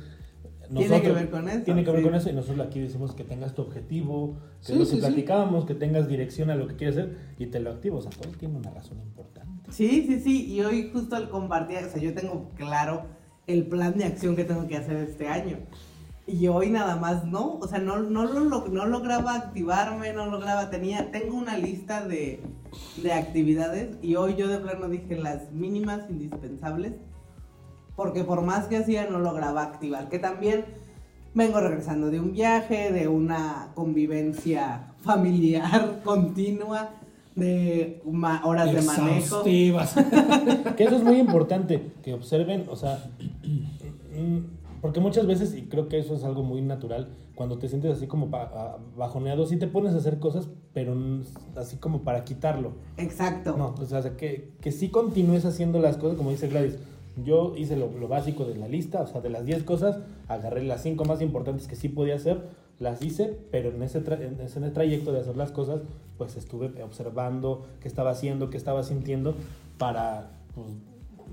Tiene 0.74 1.02
que 1.02 1.12
ver 1.12 1.30
con 1.30 1.48
eso, 1.48 1.62
Tiene 1.64 1.84
que 1.84 1.90
ver 1.90 2.00
sí. 2.00 2.06
con 2.06 2.14
eso 2.14 2.30
y 2.30 2.32
nosotros 2.32 2.66
aquí 2.66 2.80
decimos 2.80 3.14
que 3.14 3.24
tengas 3.24 3.54
tu 3.54 3.62
objetivo, 3.62 4.36
que 4.60 4.66
Sí, 4.66 4.72
es 4.74 4.78
lo 4.78 4.84
que 4.84 4.90
sí. 4.92 4.96
platicábamos, 4.98 5.64
que 5.66 5.74
tengas 5.74 6.08
dirección 6.08 6.50
a 6.50 6.54
lo 6.54 6.66
que 6.68 6.76
quieres 6.76 6.96
hacer 6.96 7.16
y 7.38 7.46
te 7.46 7.60
lo 7.60 7.70
activas. 7.70 8.06
O 8.06 8.10
sea, 8.10 8.20
todo 8.20 8.32
tiene 8.38 8.56
una 8.56 8.70
razón 8.70 9.00
importante. 9.00 9.70
Sí, 9.72 10.04
sí, 10.06 10.20
sí. 10.20 10.52
Y 10.52 10.60
hoy 10.62 10.90
justo 10.92 11.16
al 11.16 11.28
compartir, 11.28 11.78
o 11.78 11.88
sea, 11.90 12.00
yo 12.00 12.14
tengo 12.14 12.50
claro 12.56 13.02
el 13.46 13.66
plan 13.66 13.96
de 13.98 14.04
acción 14.04 14.36
que 14.36 14.44
tengo 14.44 14.66
que 14.68 14.76
hacer 14.76 14.96
este 14.96 15.26
año. 15.28 15.58
Y 16.26 16.46
hoy 16.46 16.70
nada 16.70 16.94
más 16.96 17.24
no, 17.24 17.54
o 17.56 17.66
sea, 17.66 17.80
no, 17.80 17.98
no, 17.98 18.24
lo, 18.24 18.68
no 18.68 18.86
lograba 18.86 19.34
activarme, 19.34 20.12
no 20.12 20.26
lograba, 20.26 20.70
tenía, 20.70 21.10
tengo 21.10 21.36
una 21.36 21.58
lista 21.58 22.06
de, 22.06 22.40
de 23.02 23.12
actividades 23.12 23.96
y 24.00 24.14
hoy 24.14 24.36
yo 24.36 24.46
de 24.46 24.58
plano 24.58 24.88
dije 24.88 25.16
las 25.16 25.50
mínimas 25.50 26.08
indispensables, 26.08 26.92
porque 28.00 28.24
por 28.24 28.40
más 28.40 28.66
que 28.66 28.78
hacía 28.78 29.10
no 29.10 29.18
lograba 29.18 29.60
activar, 29.60 30.08
que 30.08 30.18
también 30.18 30.64
vengo 31.34 31.60
regresando 31.60 32.10
de 32.10 32.18
un 32.18 32.32
viaje, 32.32 32.90
de 32.90 33.08
una 33.08 33.72
convivencia 33.74 34.94
familiar 35.02 36.00
continua, 36.02 36.92
de 37.36 38.00
horas 38.42 38.72
de 38.72 38.80
manejo. 38.80 39.42
Que 39.44 40.84
eso 40.84 40.96
es 40.96 41.04
muy 41.04 41.18
importante, 41.18 41.92
que 42.02 42.14
observen, 42.14 42.64
o 42.70 42.76
sea, 42.76 43.04
porque 44.80 45.00
muchas 45.00 45.26
veces, 45.26 45.54
y 45.54 45.64
creo 45.64 45.88
que 45.88 45.98
eso 45.98 46.14
es 46.14 46.24
algo 46.24 46.42
muy 46.42 46.62
natural, 46.62 47.10
cuando 47.34 47.58
te 47.58 47.68
sientes 47.68 47.98
así 47.98 48.06
como 48.06 48.30
bajoneado, 48.96 49.44
sí 49.44 49.58
te 49.58 49.66
pones 49.66 49.92
a 49.92 49.98
hacer 49.98 50.18
cosas, 50.18 50.48
pero 50.72 50.96
así 51.54 51.76
como 51.76 52.00
para 52.00 52.24
quitarlo. 52.24 52.72
Exacto. 52.96 53.58
No, 53.58 53.74
o 53.78 53.84
sea, 53.84 54.16
que, 54.16 54.52
que 54.62 54.72
sí 54.72 54.88
continúes 54.88 55.44
haciendo 55.44 55.80
las 55.80 55.98
cosas, 55.98 56.16
como 56.16 56.30
dice 56.30 56.48
Gladys. 56.48 56.78
Yo 57.16 57.54
hice 57.56 57.76
lo, 57.76 57.90
lo 57.90 58.08
básico 58.08 58.44
de 58.44 58.56
la 58.56 58.68
lista, 58.68 59.02
o 59.02 59.06
sea, 59.06 59.20
de 59.20 59.30
las 59.30 59.44
10 59.44 59.64
cosas, 59.64 59.98
agarré 60.28 60.62
las 60.64 60.82
5 60.82 61.04
más 61.04 61.20
importantes 61.20 61.66
que 61.66 61.76
sí 61.76 61.88
podía 61.88 62.14
hacer, 62.14 62.40
las 62.78 63.02
hice, 63.02 63.36
pero 63.50 63.70
en 63.70 63.82
ese, 63.82 63.98
en 63.98 64.40
ese 64.40 64.60
trayecto 64.70 65.12
de 65.12 65.20
hacer 65.20 65.36
las 65.36 65.52
cosas, 65.52 65.82
pues 66.16 66.36
estuve 66.36 66.82
observando 66.82 67.66
qué 67.80 67.88
estaba 67.88 68.10
haciendo, 68.10 68.48
qué 68.50 68.56
estaba 68.56 68.82
sintiendo, 68.82 69.34
para 69.78 70.30
pues, 70.54 70.66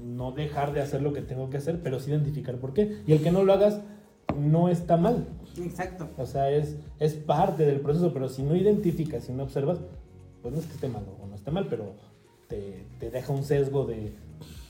no 0.03 0.31
dejar 0.33 0.73
de 0.73 0.81
hacer 0.81 1.01
lo 1.01 1.13
que 1.13 1.21
tengo 1.21 1.49
que 1.49 1.57
hacer, 1.57 1.81
pero 1.81 1.99
sí 1.99 2.11
identificar 2.11 2.55
por 2.57 2.73
qué. 2.73 3.01
Y 3.07 3.13
el 3.13 3.23
que 3.23 3.31
no 3.31 3.43
lo 3.43 3.53
hagas 3.53 3.79
no 4.37 4.69
está 4.69 4.97
mal, 4.97 5.25
Exacto. 5.57 6.07
o 6.17 6.25
sea, 6.25 6.51
es, 6.51 6.75
es 6.99 7.13
parte 7.13 7.65
del 7.65 7.79
proceso, 7.79 8.13
pero 8.13 8.29
si 8.29 8.43
no 8.43 8.55
identificas, 8.55 9.23
si 9.23 9.31
no 9.31 9.43
observas, 9.43 9.79
pues 10.41 10.53
no 10.53 10.59
es 10.59 10.67
que 10.67 10.73
esté 10.73 10.87
mal 10.89 11.03
o 11.21 11.25
no 11.25 11.35
esté 11.35 11.49
mal, 11.49 11.67
pero 11.69 11.93
te, 12.47 12.85
te 12.99 13.09
deja 13.09 13.33
un 13.33 13.43
sesgo 13.43 13.85
de 13.85 14.13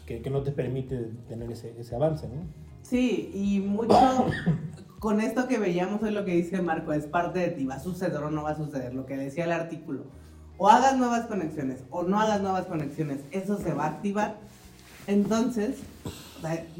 que, 0.08 0.22
que 0.22 0.30
no 0.32 0.42
te 0.42 0.52
permite 0.52 1.12
tener 1.28 1.52
ese, 1.52 1.76
ese 1.78 1.94
avance, 1.96 2.28
¿no? 2.28 2.42
Sí, 2.82 3.30
y 3.34 3.60
mucho 3.60 4.26
con 5.00 5.20
esto 5.22 5.48
que 5.48 5.60
veíamos 5.60 6.02
hoy 6.02 6.12
lo 6.12 6.26
que 6.26 6.32
dice 6.34 6.62
Marco, 6.62 6.94
es 6.94 7.06
parte 7.06 7.40
de 7.40 7.50
ti, 7.50 7.66
va 7.66 7.76
a 7.76 7.80
suceder 7.80 8.24
o 8.24 8.32
no 8.32 8.42
va 8.44 8.52
a 8.52 8.56
suceder, 8.56 8.96
lo 8.96 9.06
que 9.06 9.18
decía 9.18 9.44
el 9.44 9.52
artículo. 9.52 10.06
O 10.58 10.70
hagas 10.70 10.98
nuevas 10.98 11.28
conexiones 11.28 11.84
o 11.92 12.02
no 12.04 12.20
hagas 12.20 12.42
nuevas 12.42 12.66
conexiones, 12.66 13.20
eso 13.32 13.58
se 13.60 13.74
va 13.74 13.84
a 13.84 13.88
activar. 13.90 14.38
Entonces, 15.06 15.78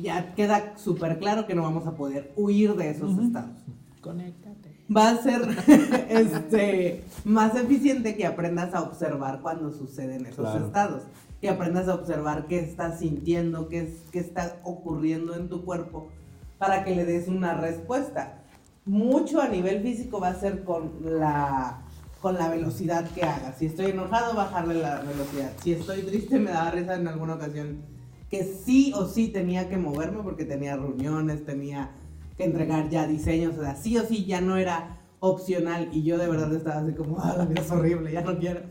ya 0.02 0.34
queda 0.34 0.74
súper 0.78 1.20
claro 1.20 1.46
que 1.46 1.54
no 1.54 1.62
vamos 1.64 1.86
a 1.86 1.96
poder 1.96 2.32
huir 2.36 2.76
de 2.76 2.90
esos 2.90 3.18
estados. 3.20 3.58
Conéctate. 4.02 4.78
Va 4.96 5.10
a 5.10 5.18
ser 5.18 5.42
este, 6.10 7.04
más 7.26 7.56
eficiente 7.56 8.16
que 8.16 8.26
aprendas 8.26 8.74
a 8.74 8.82
observar 8.82 9.42
cuando 9.42 9.72
suceden 9.72 10.26
esos 10.26 10.50
Claro. 10.50 10.66
estados. 10.66 11.04
Que 11.42 11.50
aprendas 11.50 11.88
a 11.88 11.96
observar 11.96 12.48
qué 12.48 12.60
estás 12.60 13.00
sintiendo, 13.00 13.68
qué, 13.70 13.96
qué 14.12 14.20
está 14.20 14.58
ocurriendo 14.64 15.36
en 15.36 15.50
tu 15.50 15.64
cuerpo, 15.64 16.10
para 16.58 16.84
que 16.84 16.96
le 16.96 17.06
des 17.06 17.28
una 17.28 17.54
respuesta. 17.54 18.44
Mucho 18.86 19.42
a 19.42 19.48
nivel 19.48 19.82
físico 19.82 20.20
va 20.20 20.30
a 20.30 20.36
ser 20.36 20.64
con 20.64 20.94
la, 21.04 21.84
con 22.22 22.36
la 22.36 22.50
velocidad 22.50 23.10
que 23.12 23.24
hagas. 23.24 23.58
Si 23.58 23.66
estoy 23.68 23.88
enojado, 23.88 24.36
bajarle 24.36 24.76
la 24.76 25.02
velocidad. 25.02 25.52
Si 25.62 25.74
estoy 25.74 26.02
triste, 26.04 26.40
me 26.40 26.52
daba 26.52 26.72
risa 26.72 26.96
en 26.96 27.08
alguna 27.08 27.36
ocasión 27.36 27.98
que 28.30 28.44
sí 28.44 28.94
o 28.96 29.06
sí 29.06 29.30
tenía 29.30 29.70
que 29.70 29.78
moverme 29.78 30.22
porque 30.24 30.46
tenía 30.46 30.76
reuniones, 30.76 31.46
tenía 31.46 31.92
que 32.36 32.44
entregar 32.44 32.90
ya 32.90 33.08
diseños, 33.08 33.58
o 33.58 33.62
sea, 33.62 33.76
sí 33.76 33.98
o 33.98 34.04
sí 34.06 34.26
ya 34.26 34.42
no 34.42 34.58
era 34.58 35.00
opcional 35.20 35.90
y 35.92 36.04
yo 36.04 36.18
de 36.18 36.28
verdad 36.28 36.54
estaba 36.54 36.82
así 36.82 36.94
como, 36.94 37.20
ah, 37.20 37.36
la 37.38 37.46
vida 37.46 37.62
es 37.62 37.72
horrible, 37.72 38.12
ya 38.12 38.22
no 38.22 38.38
quiero. 38.38 38.62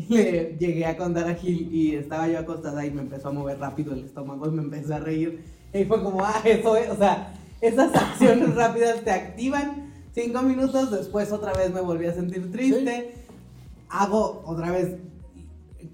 Le 0.08 0.56
llegué 0.58 0.86
a 0.86 0.96
contar 0.96 1.28
a 1.28 1.34
Gil 1.34 1.68
y 1.74 1.94
estaba 1.96 2.28
yo 2.28 2.38
acostada 2.38 2.84
y 2.86 2.90
me 2.90 3.02
empezó 3.02 3.28
a 3.28 3.32
mover 3.32 3.58
rápido 3.58 3.92
el 3.92 4.04
estómago 4.04 4.46
y 4.46 4.50
me 4.52 4.62
empecé 4.62 4.94
a 4.94 4.98
reír 5.00 5.42
Y 5.74 5.84
fue 5.84 6.02
como, 6.02 6.24
ah, 6.24 6.40
eso 6.44 6.76
es, 6.76 6.88
o 6.90 6.96
sea, 6.96 7.34
esas 7.60 7.94
acciones 7.94 8.54
rápidas 8.54 9.02
te 9.04 9.10
activan. 9.10 9.90
Cinco 10.12 10.42
minutos, 10.42 10.90
después 10.90 11.30
otra 11.30 11.52
vez 11.52 11.72
me 11.72 11.80
volví 11.80 12.06
a 12.06 12.12
sentir 12.14 12.50
triste. 12.50 13.12
Hago 13.88 14.42
otra 14.44 14.70
vez, 14.72 14.96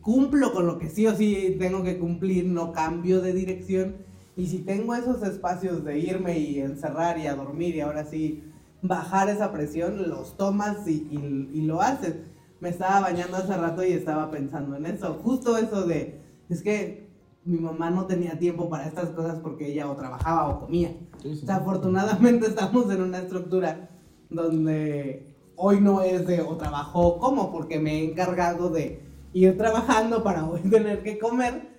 cumplo 0.00 0.52
con 0.52 0.66
lo 0.66 0.78
que 0.78 0.88
sí 0.88 1.06
o 1.06 1.14
sí 1.14 1.56
tengo 1.58 1.82
que 1.82 1.98
cumplir, 1.98 2.44
no 2.46 2.72
cambio 2.72 3.20
de 3.20 3.32
dirección. 3.32 3.96
Y 4.36 4.46
si 4.46 4.58
tengo 4.58 4.94
esos 4.94 5.22
espacios 5.22 5.84
de 5.84 5.98
irme 5.98 6.38
y 6.38 6.60
encerrar 6.60 7.18
y 7.18 7.26
a 7.26 7.34
dormir 7.34 7.74
y 7.76 7.80
ahora 7.80 8.04
sí 8.04 8.42
bajar 8.82 9.28
esa 9.28 9.52
presión, 9.52 10.08
los 10.08 10.36
tomas 10.36 10.86
y, 10.86 11.08
y- 11.10 11.50
y 11.58 11.62
lo 11.62 11.80
haces. 11.80 12.14
Me 12.60 12.70
estaba 12.70 13.00
bañando 13.00 13.36
hace 13.36 13.56
rato 13.56 13.84
y 13.84 13.92
estaba 13.92 14.30
pensando 14.30 14.76
en 14.76 14.86
eso. 14.86 15.20
Justo 15.22 15.56
eso 15.58 15.86
de, 15.86 16.20
es 16.48 16.62
que 16.62 17.06
mi 17.44 17.58
mamá 17.58 17.90
no 17.90 18.06
tenía 18.06 18.38
tiempo 18.38 18.68
para 18.68 18.86
estas 18.86 19.10
cosas 19.10 19.38
porque 19.40 19.70
ella 19.70 19.88
o 19.88 19.96
trabajaba 19.96 20.48
o 20.48 20.60
comía. 20.60 20.96
Sí, 21.22 21.34
sí, 21.36 21.40
O 21.44 21.46
sea, 21.46 21.56
afortunadamente 21.56 22.46
estamos 22.48 22.90
en 22.90 23.02
una 23.02 23.18
estructura 23.18 23.88
donde 24.28 25.36
hoy 25.54 25.80
no 25.80 26.02
es 26.02 26.26
de 26.26 26.42
o 26.42 26.56
trabajo 26.56 27.00
o 27.00 27.18
como, 27.18 27.52
porque 27.52 27.78
me 27.78 28.00
he 28.00 28.10
encargado 28.10 28.68
de 28.70 29.00
ir 29.32 29.56
trabajando 29.56 30.22
para 30.22 30.44
hoy 30.46 30.60
tener 30.70 31.02
que 31.02 31.18
comer. 31.18 31.76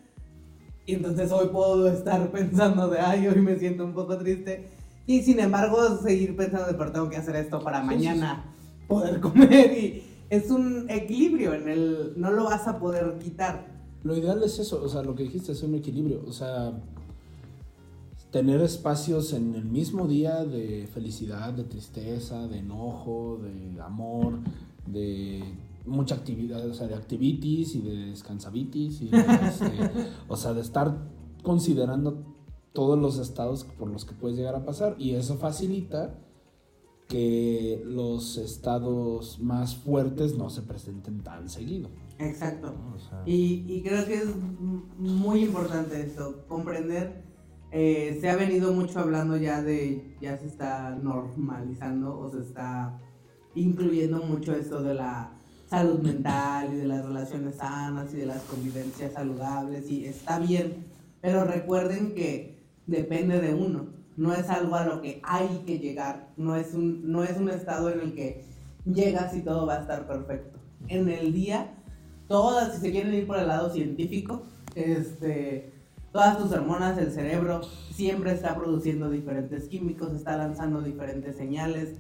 Y 0.86 0.96
entonces 0.96 1.32
hoy 1.32 1.50
puedo 1.50 1.90
estar 1.90 2.28
pensando 2.32 2.88
de, 2.88 3.00
ay, 3.00 3.28
hoy 3.28 3.42
me 3.42 3.58
siento 3.58 3.84
un 3.84 3.94
poco 3.94 4.18
triste. 4.18 4.70
Y 5.06 5.22
sin 5.22 5.40
embargo, 5.40 5.98
seguir 5.98 6.36
pensando 6.36 6.68
de, 6.68 6.74
pero 6.74 6.92
tengo 6.92 7.10
que 7.10 7.18
hacer 7.18 7.36
esto 7.36 7.62
para 7.62 7.82
mañana 7.82 8.54
poder 8.88 9.20
comer. 9.20 9.72
Y 9.78 10.07
es 10.30 10.52
un 10.52 10.90
equilibrio 10.90 11.54
en 11.54 11.70
el, 11.70 12.14
no 12.18 12.32
lo 12.32 12.46
vas 12.46 12.68
a 12.68 12.80
poder 12.80 13.18
quitar. 13.20 13.78
Lo 14.04 14.16
ideal 14.16 14.42
es 14.44 14.60
eso, 14.60 14.82
o 14.84 14.90
sea, 14.90 15.02
lo 15.02 15.16
que 15.16 15.24
dijiste 15.24 15.52
es 15.52 15.64
un 15.64 15.76
equilibrio, 15.76 16.24
o 16.28 16.32
sea, 16.32 16.74
tener 18.32 18.62
espacios 18.62 19.34
en 19.34 19.56
el 19.56 19.66
mismo 19.66 20.08
día 20.08 20.46
de 20.46 20.88
felicidad, 20.94 21.54
de 21.54 21.64
tristeza, 21.64 22.48
de 22.48 22.60
enojo, 22.60 23.40
de 23.42 23.82
amor, 23.82 24.40
de 24.86 25.44
mucha 25.86 26.16
actividad, 26.16 26.66
o 26.68 26.74
sea, 26.74 26.88
de 26.88 26.96
activities 26.96 27.76
y 27.76 27.82
de 27.82 27.96
descansavitis, 28.08 29.02
y 29.02 29.10
de, 29.10 29.20
este, 29.20 29.72
o 30.28 30.36
sea, 30.36 30.54
de 30.54 30.62
estar 30.62 30.98
considerando 31.42 32.24
todos 32.74 33.00
los 33.00 33.18
estados 33.18 33.64
por 33.64 33.90
los 33.90 34.06
que 34.06 34.14
puedes 34.14 34.38
llegar 34.38 34.54
a 34.56 34.64
pasar 34.64 34.96
y 35.00 35.16
eso 35.16 35.38
facilita 35.38 36.14
que 37.08 37.82
los 37.86 38.38
estados 38.38 39.40
más 39.40 39.76
fuertes 39.78 40.38
no 40.38 40.50
se 40.50 40.62
presenten 40.62 41.22
tan 41.22 41.50
seguido. 41.50 41.90
Exacto. 42.20 42.74
¿no? 42.74 42.96
O 42.96 43.00
sea, 43.00 43.22
Y, 43.26 43.66
y 43.68 43.82
creo 43.84 44.06
que 44.06 44.16
es 44.16 44.28
muy 44.98 45.44
importante 45.46 46.02
esto, 46.02 46.46
comprender. 46.48 47.24
eh, 47.72 48.18
se 48.22 48.30
ha 48.30 48.36
venido 48.36 48.74
mucho 48.74 49.00
hablando 49.00 49.38
ya 49.38 49.62
de, 49.62 50.16
ya 50.22 50.38
se 50.38 50.48
está 50.48 50.92
normalizando 51.02 52.18
o 52.20 52.30
se 52.30 52.40
está 52.42 53.00
incluyendo 53.56 54.22
mucho 54.24 54.54
esto 54.56 54.82
de 54.84 54.94
la 54.94 55.32
salud 55.70 56.00
mental 56.00 56.70
y 56.74 56.78
de 56.78 56.88
las 56.88 57.06
relaciones 57.06 57.56
sanas 57.56 58.14
y 58.14 58.18
de 58.18 58.26
las 58.26 58.42
convivencias 58.44 59.14
saludables 59.14 59.90
y 59.92 60.06
está 60.06 60.40
bien, 60.40 60.86
pero 61.22 61.44
recuerden 61.44 62.14
que 62.16 62.64
depende 62.86 63.40
de 63.42 63.54
uno, 63.54 63.88
no 64.18 64.34
es 64.34 64.50
algo 64.50 64.76
a 64.76 64.86
lo 64.86 65.02
que 65.02 65.22
hay 65.24 65.64
que 65.66 65.80
llegar, 65.80 66.30
no 66.36 66.56
es 66.56 66.74
un, 66.74 67.10
no 67.10 67.24
es 67.24 67.38
un 67.38 67.50
estado 67.50 67.90
en 67.90 68.02
el 68.02 68.14
que 68.14 68.44
llegas 68.86 69.36
y 69.36 69.42
todo 69.42 69.66
va 69.66 69.76
a 69.76 69.82
estar 69.82 70.06
perfecto. 70.08 70.60
En 70.88 71.08
el 71.08 71.34
día 71.34 71.74
todas, 72.28 72.76
si 72.76 72.82
se 72.82 72.92
quieren 72.92 73.14
ir 73.14 73.26
por 73.26 73.38
el 73.38 73.48
lado 73.48 73.72
científico, 73.72 74.44
este, 74.76 75.72
todas 76.12 76.38
tus 76.38 76.52
hormonas, 76.52 76.98
el 76.98 77.12
cerebro 77.12 77.62
siempre 77.92 78.32
está 78.32 78.56
produciendo 78.56 79.10
diferentes 79.10 79.68
químicos, 79.68 80.14
está 80.14 80.38
lanzando 80.38 80.82
diferentes 80.82 81.38
señales. 81.38 81.96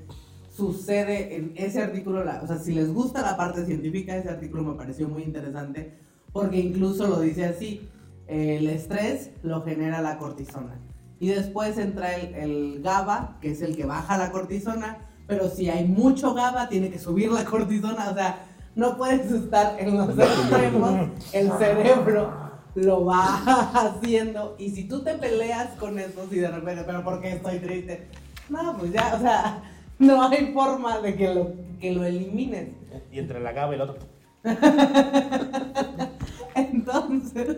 Sucede 0.49 1.35
en 1.35 1.53
ese 1.55 1.81
artículo, 1.81 2.21
o 2.21 2.47
sea, 2.47 2.57
si 2.57 2.73
les 2.73 2.91
gusta 2.91 3.21
la 3.21 3.37
parte 3.37 3.65
científica, 3.65 4.17
ese 4.17 4.29
artículo 4.29 4.63
me 4.63 4.73
pareció 4.73 5.07
muy 5.07 5.23
interesante 5.23 5.93
porque 6.33 6.57
incluso 6.57 7.07
lo 7.07 7.19
dice 7.19 7.45
así, 7.45 7.87
el 8.27 8.67
estrés 8.67 9.31
lo 9.43 9.63
genera 9.63 10.01
la 10.01 10.17
cortisona. 10.17 10.79
Y 11.19 11.29
después 11.29 11.77
entra 11.77 12.15
el, 12.15 12.35
el 12.35 12.81
GABA, 12.83 13.37
que 13.41 13.51
es 13.51 13.61
el 13.61 13.75
que 13.75 13.85
baja 13.85 14.17
la 14.17 14.31
cortisona, 14.31 14.97
pero 15.27 15.49
si 15.49 15.69
hay 15.69 15.85
mucho 15.85 16.33
GABA, 16.33 16.69
tiene 16.69 16.89
que 16.89 16.99
subir 16.99 17.31
la 17.31 17.43
cortisona, 17.45 18.09
o 18.09 18.13
sea, 18.13 18.39
no 18.75 18.97
puedes 18.97 19.31
estar 19.31 19.75
en 19.79 19.97
los 19.97 20.17
extremos, 20.17 21.09
el 21.33 21.51
cerebro 21.53 22.47
lo 22.75 23.05
va 23.05 23.41
haciendo, 23.73 24.55
y 24.59 24.69
si 24.69 24.87
tú 24.87 25.03
te 25.03 25.15
peleas 25.15 25.69
con 25.79 25.97
eso, 25.99 26.27
si 26.29 26.37
de 26.37 26.49
repente, 26.49 26.83
pero 26.85 27.03
¿por 27.03 27.19
qué 27.21 27.33
estoy 27.33 27.59
triste? 27.59 28.07
No, 28.49 28.77
pues 28.77 28.93
ya, 28.93 29.15
o 29.15 29.19
sea, 29.19 29.63
no 29.99 30.27
hay 30.27 30.53
forma 30.53 30.99
de 30.99 31.15
que 31.15 31.33
lo, 31.33 31.53
que 31.79 31.91
lo 31.91 32.05
elimines. 32.05 32.69
Y 33.11 33.19
entre 33.19 33.39
la 33.39 33.51
GABA 33.51 33.71
y 33.71 33.75
el 33.75 33.81
otro. 33.81 33.97
Entonces, 36.55 37.57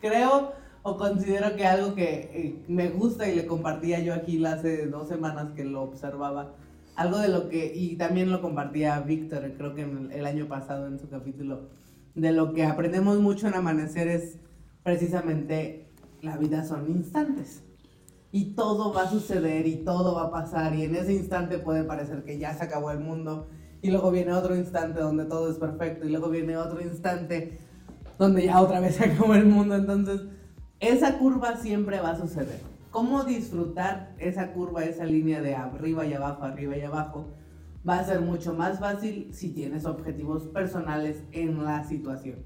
creo 0.00 0.52
o 0.82 0.96
considero 0.96 1.54
que 1.56 1.66
algo 1.66 1.94
que 1.94 2.30
eh, 2.32 2.64
me 2.68 2.88
gusta 2.90 3.28
y 3.28 3.36
le 3.36 3.46
compartía 3.46 4.00
yo 4.00 4.14
aquí 4.14 4.44
hace 4.44 4.86
dos 4.86 5.08
semanas 5.08 5.52
que 5.54 5.64
lo 5.64 5.82
observaba, 5.82 6.54
algo 6.96 7.18
de 7.18 7.28
lo 7.28 7.48
que, 7.48 7.72
y 7.74 7.96
también 7.96 8.30
lo 8.30 8.42
compartía 8.42 9.00
Víctor, 9.00 9.52
creo 9.56 9.74
que 9.74 9.82
el 9.82 10.26
año 10.26 10.46
pasado 10.46 10.86
en 10.88 10.98
su 10.98 11.08
capítulo, 11.08 11.68
de 12.14 12.32
lo 12.32 12.52
que 12.52 12.64
aprendemos 12.64 13.18
mucho 13.20 13.46
en 13.48 13.54
Amanecer 13.54 14.08
es 14.08 14.38
precisamente 14.82 15.88
la 16.20 16.36
vida 16.36 16.64
son 16.64 16.90
instantes. 16.90 17.62
Y 18.34 18.54
todo 18.54 18.92
va 18.92 19.02
a 19.02 19.10
suceder 19.10 19.66
y 19.66 19.76
todo 19.76 20.14
va 20.14 20.24
a 20.24 20.30
pasar 20.30 20.74
y 20.74 20.84
en 20.84 20.96
ese 20.96 21.12
instante 21.12 21.58
puede 21.58 21.84
parecer 21.84 22.24
que 22.24 22.38
ya 22.38 22.54
se 22.54 22.64
acabó 22.64 22.90
el 22.90 23.00
mundo 23.00 23.48
y 23.82 23.90
luego 23.90 24.10
viene 24.10 24.32
otro 24.32 24.56
instante 24.56 25.00
donde 25.00 25.26
todo 25.26 25.50
es 25.50 25.58
perfecto 25.58 26.06
y 26.06 26.10
luego 26.10 26.30
viene 26.30 26.56
otro 26.56 26.80
instante 26.80 27.58
donde 28.18 28.46
ya 28.46 28.60
otra 28.60 28.80
vez 28.80 28.96
se 28.96 29.04
acabó 29.04 29.34
el 29.34 29.46
mundo. 29.46 29.74
Entonces, 29.74 30.22
esa 30.82 31.16
curva 31.18 31.56
siempre 31.56 32.00
va 32.00 32.10
a 32.10 32.18
suceder. 32.18 32.60
¿Cómo 32.90 33.22
disfrutar 33.24 34.14
esa 34.18 34.52
curva, 34.52 34.84
esa 34.84 35.04
línea 35.04 35.40
de 35.40 35.54
arriba 35.54 36.04
y 36.04 36.12
abajo, 36.12 36.42
arriba 36.42 36.76
y 36.76 36.82
abajo? 36.82 37.28
Va 37.88 38.00
a 38.00 38.04
ser 38.04 38.20
mucho 38.20 38.52
más 38.52 38.80
fácil 38.80 39.28
si 39.32 39.50
tienes 39.50 39.86
objetivos 39.86 40.48
personales 40.48 41.22
en 41.30 41.64
la 41.64 41.84
situación. 41.84 42.40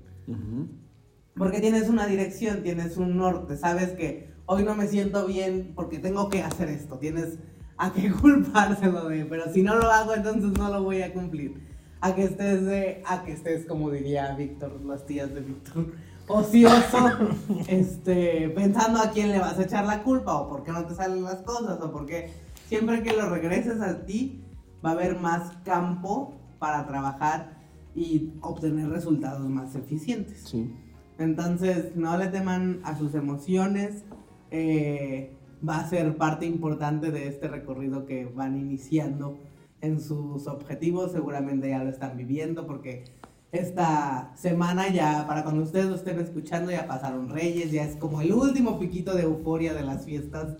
Porque 1.35 1.61
tienes 1.61 1.89
una 1.89 2.07
dirección, 2.07 2.63
tienes 2.63 2.99
un 2.99 3.17
norte, 3.17 3.57
sabes 3.57 3.93
que 3.93 4.35
hoy 4.45 4.65
no 4.65 4.75
me 4.75 4.87
siento 4.87 5.27
bien 5.27 5.73
porque 5.75 5.99
tengo 5.99 6.29
que 6.29 6.43
hacer 6.43 6.69
esto, 6.69 6.99
tienes 6.99 7.39
a 7.79 7.93
qué 7.93 8.11
culpárselo 8.21 9.09
de, 9.09 9.25
pero 9.25 9.51
si 9.53 9.63
no 9.63 9.77
lo 9.77 9.91
hago 9.91 10.15
entonces 10.15 10.53
no 10.59 10.71
lo 10.71 10.83
voy 10.83 11.03
a 11.03 11.13
cumplir. 11.13 11.67
A 12.03 12.15
que 12.15 12.25
estés 12.25 12.65
de, 12.67 13.03
a 13.07 13.25
que 13.25 13.33
estés 13.33 13.65
como 13.65 13.91
diría 13.91 14.35
Víctor, 14.35 14.79
las 14.85 15.07
tías 15.07 15.33
de 15.35 15.41
Víctor, 15.41 15.93
ocioso, 16.29 16.99
este, 17.69 18.51
pensando 18.51 19.01
a 19.01 19.11
quién 19.11 19.31
le 19.31 19.39
vas 19.39 19.59
a 19.59 19.63
echar 19.63 19.85
la 19.85 20.03
culpa 20.03 20.35
o 20.35 20.49
por 20.49 20.63
qué 20.63 20.73
no 20.73 20.85
te 20.87 20.95
salen 20.95 21.25
las 21.25 21.43
cosas 21.43 21.81
o 21.81 21.93
porque 21.93 22.31
siempre 22.69 23.03
que 23.03 23.13
lo 23.13 23.29
regreses 23.29 23.81
a 23.81 24.05
ti 24.05 24.45
va 24.85 24.91
a 24.91 24.93
haber 24.93 25.19
más 25.19 25.57
campo 25.65 26.35
para 26.59 26.87
trabajar 26.87 27.57
y 27.95 28.33
obtener 28.41 28.89
resultados 28.89 29.49
más 29.49 29.75
eficientes. 29.75 30.45
Sí. 30.49 30.73
Entonces, 31.19 31.97
no 31.97 32.17
le 32.19 32.27
teman 32.29 32.81
a 32.85 32.97
sus 32.97 33.15
emociones. 33.15 34.05
eh, 34.51 35.33
va 35.67 35.79
a 35.79 35.89
ser 35.89 36.17
parte 36.17 36.47
importante 36.47 37.11
de 37.11 37.29
este 37.29 37.49
recorrido 37.49 38.05
que 38.05 38.27
van 38.27 38.57
iniciando 38.59 39.39
en 39.81 40.01
sus 40.01 40.47
objetivos. 40.47 41.13
Seguramente 41.13 41.71
ya 41.71 41.83
lo 41.83 41.91
están 41.91 42.17
viviendo 42.17 42.67
porque 42.67 43.05
esta 43.53 44.33
semana 44.37 44.89
ya, 44.89 45.27
para 45.27 45.43
cuando 45.45 45.63
ustedes 45.63 45.87
lo 45.87 45.95
estén 45.95 46.19
escuchando, 46.21 46.71
ya 46.71 46.87
pasaron 46.87 47.29
Reyes, 47.29 47.71
ya 47.73 47.85
es 47.85 47.97
como 47.97 48.21
el 48.21 48.33
último 48.33 48.79
piquito 48.79 49.15
de 49.15 49.23
euforia 49.23 49.73
de 49.75 49.83
las 49.83 50.05
fiestas 50.05 50.57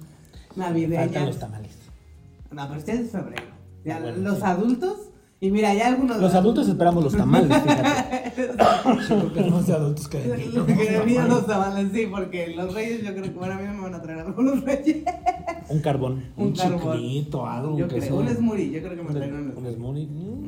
Faltan 0.49 0.57
navideñas. 0.57 1.27
los 1.27 1.39
tamales. 1.39 1.77
No, 2.51 2.67
pero 2.69 2.79
este 2.79 2.93
es 2.93 3.11
febrero. 3.11 3.43
Ya 3.85 3.97
Ah, 3.97 4.01
bueno, 4.01 4.19
los 4.19 4.39
sí. 4.39 4.45
adultos, 4.45 4.97
y 5.41 5.51
mira, 5.51 5.75
ya 5.75 5.89
algunos... 5.89 6.17
Los 6.19 6.35
adultos 6.35 6.67
esperamos 6.69 7.05
los 7.05 7.17
tamales, 7.17 7.49
fíjate. 7.63 8.33
Sí, 8.37 9.15
porque 9.21 9.41
no 9.43 9.61
es 9.61 9.67
de 9.67 9.73
adultos 9.75 10.09
que 10.09 10.19
Lo 10.55 10.65
que 10.67 11.21
los 11.29 11.47
tamales, 11.47 11.89
sí, 11.93 12.07
porque 12.11 12.49
los 12.57 12.73
reyes 12.73 13.03
yo 13.05 13.13
creo 13.13 13.23
que, 13.25 13.31
bueno, 13.31 13.55
a 13.55 13.59
mí 13.59 13.65
no 13.67 13.75
me 13.75 13.81
van 13.83 13.95
a 13.95 14.03
traer 14.03 14.21
algunos 14.21 14.63
reyes. 14.65 15.05
Un 15.69 15.81
carbón. 15.81 16.25
Un 16.37 16.47
Un 16.49 16.53
carbón. 16.55 16.81
chiclito, 16.99 17.47
algo 17.47 17.77
Yo 17.77 17.87
que 17.89 17.97
creo, 17.99 18.09
sea. 18.09 18.15
un 18.15 18.29
smoothie, 18.37 18.71
yo 18.71 18.81
creo 18.83 18.97
que 18.97 19.03
me 19.03 19.13
traen 19.15 19.35
un 19.35 19.65
Un 19.67 19.75
smoothie. 19.75 20.07
Un. 20.07 20.47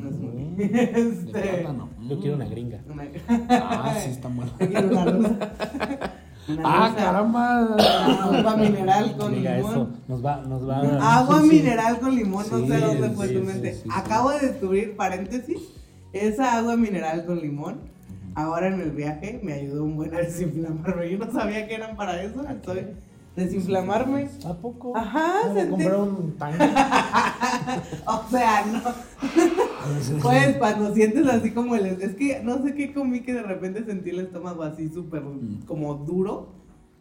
Smoothie. 0.66 0.86
De 0.86 1.08
Este, 1.08 1.40
plátano. 1.40 1.88
Yo 2.08 2.18
quiero 2.20 2.36
una 2.36 2.44
gringa. 2.46 2.78
una- 2.90 3.04
Ah, 3.48 3.94
sí, 4.02 4.10
está 4.10 4.28
mal. 4.28 4.50
Yo 4.60 4.68
quiero 4.68 4.88
una 4.88 5.04
rusa. 5.04 5.30
Una 6.48 6.62
Ah, 6.64 6.88
rusa. 6.88 6.96
caramba. 6.96 7.76
Agua 8.38 8.56
mineral 8.56 9.16
con 9.18 9.26
Amiga, 9.34 9.58
eso 9.58 9.68
limón. 9.68 9.96
nos 10.08 10.24
va, 10.24 10.36
nos 10.46 10.66
va 10.66 11.18
Agua 11.18 11.42
Sí. 11.42 11.48
mineral 11.48 11.98
con 12.00 12.14
limón, 12.16 12.46
no 12.50 12.58
Sí, 12.60 12.68
sé 12.68 12.78
dónde 12.80 13.10
fue 13.10 13.28
sí, 13.28 13.34
tu 13.34 13.42
mente. 13.42 13.74
sí, 13.74 13.80
sí. 13.84 13.88
Acabo 13.94 14.30
de 14.30 14.40
descubrir, 14.48 14.96
paréntesis, 14.96 15.58
esa 16.14 16.56
agua 16.56 16.74
mineral 16.78 17.26
con 17.26 17.38
limón, 17.40 17.80
ahora 18.34 18.68
en 18.68 18.80
el 18.80 18.92
viaje 18.92 19.40
me 19.42 19.52
ayudó 19.52 19.84
un 19.84 19.96
buen 19.96 20.14
a 20.14 20.18
desinflamarme. 20.20 21.10
Yo 21.10 21.18
no 21.18 21.30
sabía 21.30 21.68
que 21.68 21.74
eran 21.74 21.96
para 21.96 22.22
eso, 22.22 22.42
estoy 22.48 22.86
desinflamarme. 23.36 24.30
¿A 24.46 24.54
poco? 24.54 24.96
Ajá, 24.96 25.48
¿No 25.48 25.52
le 25.52 25.60
sentí- 25.60 25.70
compraron 25.70 26.08
un 26.16 26.36
tanque? 26.38 26.58
O 28.06 28.22
sea, 28.30 28.64
no. 28.72 28.80
Pues 30.22 30.56
cuando 30.56 30.94
sientes 30.94 31.26
así 31.26 31.52
como 31.52 31.74
el. 31.74 31.86
Es 31.86 32.14
que 32.14 32.42
no 32.42 32.62
sé 32.62 32.74
qué 32.74 32.92
comí 32.92 33.20
que 33.20 33.34
de 33.34 33.42
repente 33.42 33.84
sentí 33.84 34.10
el 34.10 34.20
estómago 34.20 34.62
así 34.62 34.88
súper 34.88 35.22
como 35.66 35.94
duro. 35.94 36.52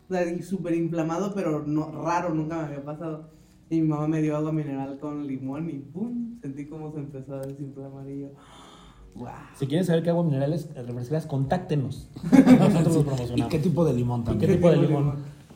O 0.10 0.14
sea, 0.14 0.26
y 0.26 0.42
súper 0.42 0.74
inflamado, 0.76 1.34
pero 1.34 1.64
no, 1.66 1.92
raro, 2.04 2.34
nunca 2.34 2.58
me 2.58 2.64
había 2.64 2.84
pasado. 2.84 3.30
Y 3.70 3.82
mi 3.82 3.88
mamá 3.90 4.08
me 4.08 4.22
dio 4.22 4.38
agua 4.38 4.54
mineral 4.54 4.98
con 5.00 5.28
limón 5.28 5.70
y 5.70 5.80
¡pum! 5.80 6.40
Sentí 6.42 6.66
como 6.68 6.94
se 6.94 7.00
empezó 7.00 7.36
a 7.36 7.42
desinflamar 7.42 8.10
y 8.10 8.22
yo. 8.22 8.28
¡Wow! 9.16 9.28
Si 9.56 9.68
quieren 9.68 9.86
saber 9.86 10.04
qué 10.04 10.12
agua 10.12 10.24
minerales 10.24 10.74
refrescas, 10.74 11.26
contáctenos. 11.26 12.10
Nosotros 12.60 13.06
los 13.06 13.34
¿Y 13.36 13.44
qué 13.44 13.60
tipo 13.60 13.84
de 13.84 13.94
limón 13.94 14.22
¿Y 14.22 14.24
también? 14.26 14.50
qué 14.50 14.56
tipo 14.56 14.70
de 14.70 14.78
limón? 14.78 15.16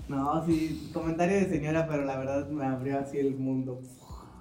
No, 0.10 0.46
sí, 0.46 0.90
comentario 0.94 1.38
de 1.38 1.50
señora, 1.50 1.88
pero 1.88 2.04
la 2.04 2.18
verdad 2.18 2.50
me 2.50 2.66
abrió 2.66 3.00
así 3.00 3.18
el 3.18 3.38
mundo. 3.38 3.80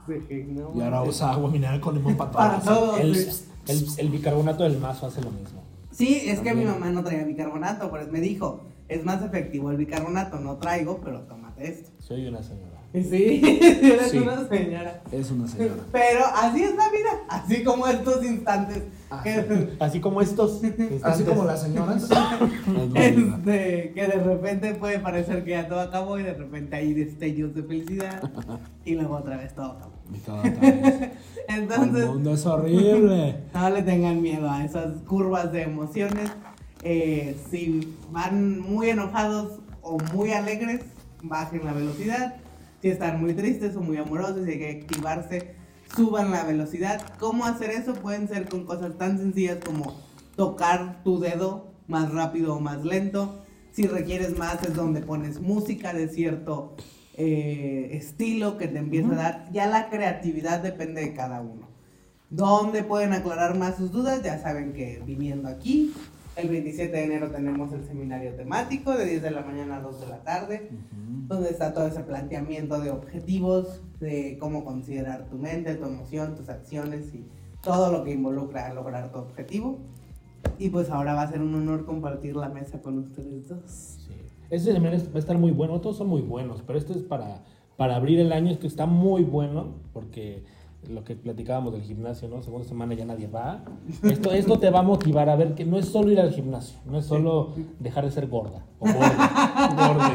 No, 0.07 0.73
Y 0.75 0.81
ahora 0.81 1.03
usa 1.03 1.31
agua 1.31 1.51
mineral 1.51 1.81
con 1.81 1.95
limón 1.95 2.17
para 2.17 2.31
Para 2.31 2.61
todo. 2.61 2.97
El, 2.97 3.15
el, 3.15 3.87
el 3.99 4.09
bicarbonato 4.09 4.65
del 4.65 4.79
mazo 4.79 5.07
hace 5.07 5.21
lo 5.23 5.31
mismo. 5.31 5.63
Sí, 5.91 6.23
es 6.27 6.41
que 6.41 6.55
mi 6.55 6.65
mamá 6.65 6.91
no 6.91 7.05
traía 7.05 7.25
bicarbonato, 7.25 7.91
pero 7.91 8.11
me 8.11 8.21
dijo, 8.21 8.61
es 8.89 9.05
más 9.05 9.23
efectivo 9.23 9.71
el 9.71 9.77
bicarbonato, 9.77 10.41
no 10.41 10.57
traigo, 10.57 11.01
pero 11.05 11.21
tómate 11.23 11.69
esto. 11.69 11.91
Soy 11.99 12.27
una 12.27 12.43
señora. 12.43 12.80
Y 12.93 13.03
sí, 13.05 13.41
eres 13.83 14.11
Sí. 14.11 14.19
una 14.19 14.49
señora. 14.49 15.03
Es 15.13 15.31
una 15.31 15.47
señora. 15.47 15.83
Pero 15.93 16.25
así 16.35 16.65
es 16.65 16.75
la 16.75 16.89
vida, 16.91 17.11
así 17.29 17.63
como 17.63 17.87
estos 17.87 18.25
instantes. 18.25 18.83
Ah, 19.11 19.23
que, 19.23 19.77
Así 19.81 20.01
como 20.01 20.21
estos. 20.21 20.61
Así 21.03 21.25
como 21.25 21.45
las 21.45 21.63
señoras. 21.63 22.09
este, 22.95 23.93
que 23.93 24.07
de 24.07 24.23
repente 24.25 24.75
puede 24.75 25.01
parecer 25.01 25.45
que 25.45 25.51
ya 25.51 25.69
todo 25.69 25.81
acabó 25.81 26.19
y 26.19 26.23
de 26.23 26.35
repente 26.35 26.77
hay 26.77 26.95
destellos 26.95 27.55
de 27.55 27.63
felicidad 27.65 28.23
y 28.85 28.95
luego 28.95 29.17
otra 29.17 29.37
vez 29.37 29.53
todo 29.55 29.73
acabó. 29.73 29.93
Y 30.15 30.19
todo 30.19 30.39
otra 30.39 30.51
vez. 30.53 31.11
El 31.49 31.63
Entonces, 31.63 32.07
mundo 32.07 32.35
es 32.35 32.47
horrible. 32.47 33.37
No 33.53 33.71
le 33.71 33.83
tengan 33.83 34.23
miedo 34.23 34.49
a 34.49 34.65
esas 34.65 35.01
curvas 35.09 35.53
de 35.53 35.63
emociones. 35.63 36.31
Eh, 36.83 37.37
si 37.51 37.97
van 38.11 38.61
muy 38.61 38.91
enojados 38.91 39.59
o 39.83 39.99
muy 40.15 40.33
alegres, 40.33 40.83
bajen 41.23 41.65
la 41.65 41.73
velocidad. 41.73 42.37
Si 42.81 42.89
están 42.89 43.21
muy 43.21 43.35
tristes 43.35 43.77
o 43.77 43.81
muy 43.81 43.99
amorosos 43.99 44.47
y 44.47 44.53
hay 44.53 44.59
que 44.59 44.81
activarse, 44.83 45.55
suban 45.95 46.31
la 46.31 46.45
velocidad. 46.45 47.03
¿Cómo 47.19 47.45
hacer 47.45 47.71
eso? 47.71 47.95
Pueden 47.95 48.29
ser 48.29 48.49
con 48.49 48.65
cosas 48.65 48.97
tan 48.97 49.19
sencillas 49.19 49.59
como 49.65 50.01
tocar 50.37 51.03
tu 51.05 51.21
dedo 51.21 51.73
más 51.87 52.13
rápido 52.13 52.55
o 52.55 52.61
más 52.61 52.85
lento. 52.85 53.45
Si 53.73 53.87
requieres 53.87 54.39
más 54.39 54.63
es 54.63 54.75
donde 54.75 55.03
pones 55.03 55.41
música 55.41 55.93
de 55.93 56.09
cierto 56.09 56.75
eh, 57.15 57.91
estilo 57.93 58.57
que 58.57 58.67
te 58.67 58.79
empieza 58.79 59.13
a 59.13 59.17
dar. 59.17 59.49
Ya 59.53 59.67
la 59.67 59.91
creatividad 59.91 60.61
depende 60.61 61.03
de 61.03 61.13
cada 61.13 61.43
uno. 61.43 61.69
¿Dónde 62.31 62.85
pueden 62.85 63.13
aclarar 63.13 63.59
más 63.59 63.77
sus 63.77 63.93
dudas? 63.93 64.23
Ya 64.23 64.39
saben 64.39 64.73
que 64.73 65.03
viniendo 65.05 65.49
aquí, 65.49 65.93
el 66.41 66.49
27 66.49 66.97
de 66.97 67.05
enero 67.05 67.31
tenemos 67.31 67.73
el 67.73 67.85
seminario 67.85 68.35
temático 68.35 68.93
de 68.93 69.05
10 69.05 69.23
de 69.23 69.31
la 69.31 69.43
mañana 69.43 69.77
a 69.77 69.81
2 69.81 70.01
de 70.01 70.07
la 70.07 70.23
tarde, 70.23 70.71
donde 71.29 71.51
está 71.51 71.73
todo 71.73 71.87
ese 71.87 72.01
planteamiento 72.01 72.81
de 72.81 72.91
objetivos, 72.91 73.83
de 74.01 74.39
cómo 74.41 74.65
considerar 74.65 75.29
tu 75.29 75.37
mente, 75.37 75.75
tu 75.75 75.85
emoción, 75.85 76.35
tus 76.35 76.49
acciones 76.49 77.15
y 77.15 77.27
todo 77.63 77.93
lo 77.93 78.05
que 78.05 78.13
involucra 78.13 78.73
lograr 78.73 79.13
tu 79.13 79.19
objetivo. 79.19 79.79
Y 80.59 80.71
pues 80.71 80.91
ahora 80.91 81.15
va 81.15 81.23
a 81.23 81.31
ser 81.31 81.43
un 81.43 81.55
honor 81.55 81.85
compartir 81.85 82.37
la 82.37 82.49
mesa 82.49 82.81
con 82.81 82.99
ustedes 82.99 83.49
dos. 83.49 83.61
Sí. 83.67 84.15
Este 84.49 84.73
seminario 84.73 85.01
va 85.11 85.17
a 85.17 85.19
estar 85.19 85.39
muy 85.39 85.53
bueno, 85.53 85.81
todos 85.81 85.99
son 85.99 86.09
muy 86.09 86.23
buenos, 86.23 86.63
pero 86.67 86.79
este 86.79 86.93
es 86.93 87.03
para, 87.03 87.45
para 87.77 87.97
abrir 87.97 88.19
el 88.19 88.33
año, 88.33 88.51
es 88.51 88.59
que 88.59 88.67
está 88.67 88.87
muy 88.87 89.23
bueno, 89.23 89.75
porque 89.93 90.43
lo 90.89 91.05
que 91.05 91.15
platicábamos 91.15 91.73
del 91.75 91.83
gimnasio, 91.83 92.29
¿no? 92.29 92.43
Segunda 92.43 92.67
semana 92.67 92.95
ya 92.95 93.05
nadie 93.05 93.27
va. 93.29 93.63
Esto, 94.03 94.33
esto 94.33 94.59
te 94.59 94.71
va 94.71 94.81
a 94.81 94.83
motivar 94.83 95.29
a 95.29 95.37
ver 95.37 95.55
que 95.55 95.65
no 95.65 95.79
es 95.79 95.87
solo 95.87 96.11
ir 96.11 96.19
al 96.21 96.33
gimnasio, 96.33 96.79
no 96.87 96.99
es 96.99 97.05
solo 97.05 97.51
dejar 97.79 98.05
de 98.07 98.11
ser 98.11 98.27
gorda 98.29 98.65
o 98.79 98.87
gordo, 98.87 100.15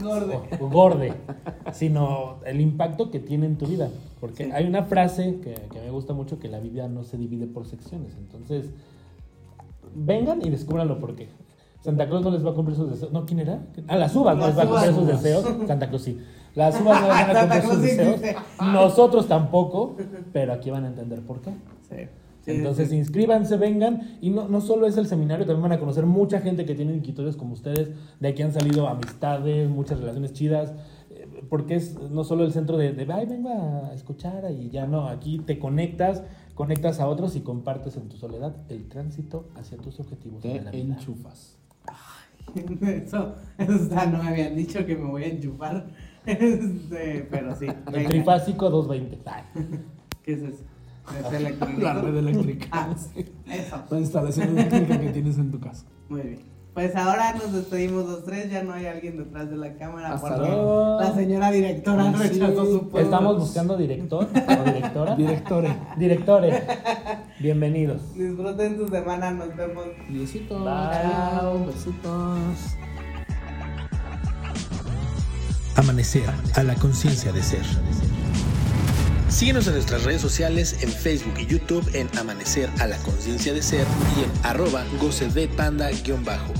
Gorde. 0.00 0.36
o, 0.60 0.64
o 0.64 0.70
gorde, 0.70 1.14
sino 1.72 2.36
el 2.46 2.60
impacto 2.60 3.10
que 3.10 3.18
tiene 3.20 3.46
en 3.46 3.56
tu 3.56 3.66
vida. 3.66 3.88
Porque 4.20 4.44
Sí. 4.46 4.50
hay 4.52 4.66
una 4.66 4.84
frase 4.84 5.40
que, 5.42 5.54
que 5.54 5.80
me 5.80 5.90
gusta 5.90 6.14
mucho, 6.14 6.38
que 6.38 6.48
la 6.48 6.60
vida 6.60 6.88
no 6.88 7.02
se 7.02 7.18
divide 7.18 7.46
por 7.46 7.66
secciones. 7.66 8.16
Entonces, 8.16 8.70
vengan 9.94 10.44
y 10.44 10.50
descúbranlo 10.50 10.98
porque 10.98 11.28
Santa 11.80 12.06
Claus 12.08 12.22
no 12.24 12.30
les 12.30 12.44
va 12.44 12.50
a 12.50 12.54
cumplir 12.54 12.76
sus 12.76 12.90
deseos. 12.90 13.12
¿No? 13.12 13.26
¿Quién 13.26 13.40
era? 13.40 13.60
Ah, 13.88 13.96
las 13.96 14.14
uvas 14.16 14.36
no 14.36 14.46
les 14.46 14.56
va 14.56 14.62
a 14.62 14.66
cumplir 14.66 14.94
sus 14.94 15.06
deseos. 15.06 15.44
Santa 15.66 15.88
Claus 15.88 16.02
sí. 16.02 16.18
Las 16.54 16.80
uvas 16.80 17.00
no 17.02 17.08
van 17.08 17.36
a 17.36 17.40
cumplir 17.40 17.62
sus 17.62 17.82
deseos. 17.82 18.20
Nosotros 18.60 19.26
tampoco, 19.28 19.96
pero 20.32 20.52
aquí 20.52 20.70
van 20.70 20.84
a 20.84 20.88
entender 20.88 21.20
por 21.22 21.40
qué. 21.40 21.50
Sí. 21.88 22.08
Entonces 22.46 22.92
inscríbanse, 22.92 23.56
vengan 23.56 24.18
y 24.20 24.28
no, 24.30 24.48
no 24.48 24.60
solo 24.60 24.86
es 24.86 24.96
el 24.98 25.06
seminario, 25.06 25.46
también 25.46 25.62
van 25.62 25.72
a 25.72 25.78
conocer 25.80 26.04
mucha 26.04 26.40
gente 26.40 26.66
que 26.66 26.74
tiene 26.74 26.94
inquietudes 26.94 27.36
como 27.36 27.54
ustedes, 27.54 27.90
de 28.20 28.28
aquí 28.28 28.42
han 28.42 28.52
salido 28.52 28.86
amistades, 28.86 29.68
muchas 29.70 29.98
relaciones 29.98 30.34
chidas, 30.34 30.74
eh, 31.10 31.26
porque 31.48 31.76
es 31.76 31.98
no 32.10 32.22
solo 32.22 32.44
el 32.44 32.52
centro 32.52 32.76
de, 32.76 32.92
de 32.92 33.10
ay, 33.10 33.24
vengo 33.24 33.48
a 33.48 33.94
escuchar 33.94 34.44
y 34.52 34.68
ya 34.68 34.86
no, 34.86 35.08
aquí 35.08 35.38
te 35.38 35.58
conectas, 35.58 36.22
conectas 36.54 37.00
a 37.00 37.08
otros 37.08 37.34
y 37.34 37.40
compartes 37.40 37.96
en 37.96 38.10
tu 38.10 38.18
soledad 38.18 38.54
el 38.68 38.88
tránsito 38.88 39.48
hacia 39.56 39.78
tus 39.78 39.98
objetivos 40.00 40.42
Te 40.42 40.48
de 40.48 40.60
la 40.60 40.70
vida. 40.70 40.94
enchufas. 40.96 41.56
Eso, 42.82 43.36
eso 43.56 43.72
está, 43.72 44.04
no 44.04 44.22
me 44.22 44.28
habían 44.28 44.54
dicho 44.54 44.84
que 44.84 44.94
me 44.96 45.06
voy 45.10 45.24
a 45.24 45.28
enchufar. 45.28 45.86
Este, 46.26 47.28
pero 47.30 47.54
sí. 47.56 47.66
El 47.66 47.92
venga. 47.92 48.08
trifásico 48.08 48.70
220. 48.70 49.30
Ay. 49.30 49.42
¿Qué 50.22 50.32
es 50.32 50.42
eso? 50.42 50.64
¿Es? 51.18 51.78
La 51.78 51.94
red 51.94 52.16
eléctrica. 52.16 52.66
Ah, 52.72 52.88
eso. 53.46 53.84
La 53.90 53.98
instalación 54.00 54.56
eléctrica 54.58 54.98
que 55.00 55.10
tienes 55.10 55.36
en 55.38 55.50
tu 55.50 55.60
casa. 55.60 55.84
Muy 56.08 56.22
bien. 56.22 56.54
Pues 56.74 56.96
ahora 56.96 57.34
nos 57.34 57.52
despedimos 57.52 58.04
los 58.04 58.24
tres, 58.24 58.50
ya 58.50 58.64
no 58.64 58.72
hay 58.72 58.86
alguien 58.86 59.16
detrás 59.16 59.48
de 59.48 59.56
la 59.56 59.74
cámara. 59.74 60.12
Hasta 60.14 60.28
porque 60.28 60.48
luego. 60.50 60.98
La 61.00 61.14
señora 61.14 61.52
directora 61.52 62.12
Sí, 62.12 62.28
rechazó 62.28 62.64
su 62.66 62.88
puesto. 62.88 62.98
Estamos 62.98 63.38
buscando 63.38 63.76
director 63.76 64.26
o 64.26 64.64
directora. 64.64 65.14
Directore. 65.14 65.76
Directores. 65.96 66.62
Bienvenidos. 67.38 68.14
Disfruten 68.14 68.76
su 68.76 68.88
semana, 68.88 69.30
nos 69.30 69.54
vemos. 69.54 69.84
Besitos. 70.10 70.64
Bye. 70.64 71.66
Besitos. 71.66 72.76
Amanecer 75.76 76.30
a 76.54 76.62
la 76.62 76.74
conciencia 76.76 77.32
de 77.32 77.42
ser. 77.42 77.64
Síguenos 79.28 79.66
en 79.66 79.74
nuestras 79.74 80.04
redes 80.04 80.22
sociales 80.22 80.76
en 80.82 80.90
Facebook 80.90 81.34
y 81.38 81.46
YouTube 81.46 81.84
en 81.94 82.08
Amanecer 82.16 82.70
a 82.78 82.86
la 82.86 82.96
conciencia 82.98 83.52
de 83.52 83.60
ser 83.60 83.86
y 84.16 84.22
en 84.22 84.30
arroba 84.44 84.84
goce 85.00 85.28
de 85.28 85.48
panda-bajo. 85.48 86.52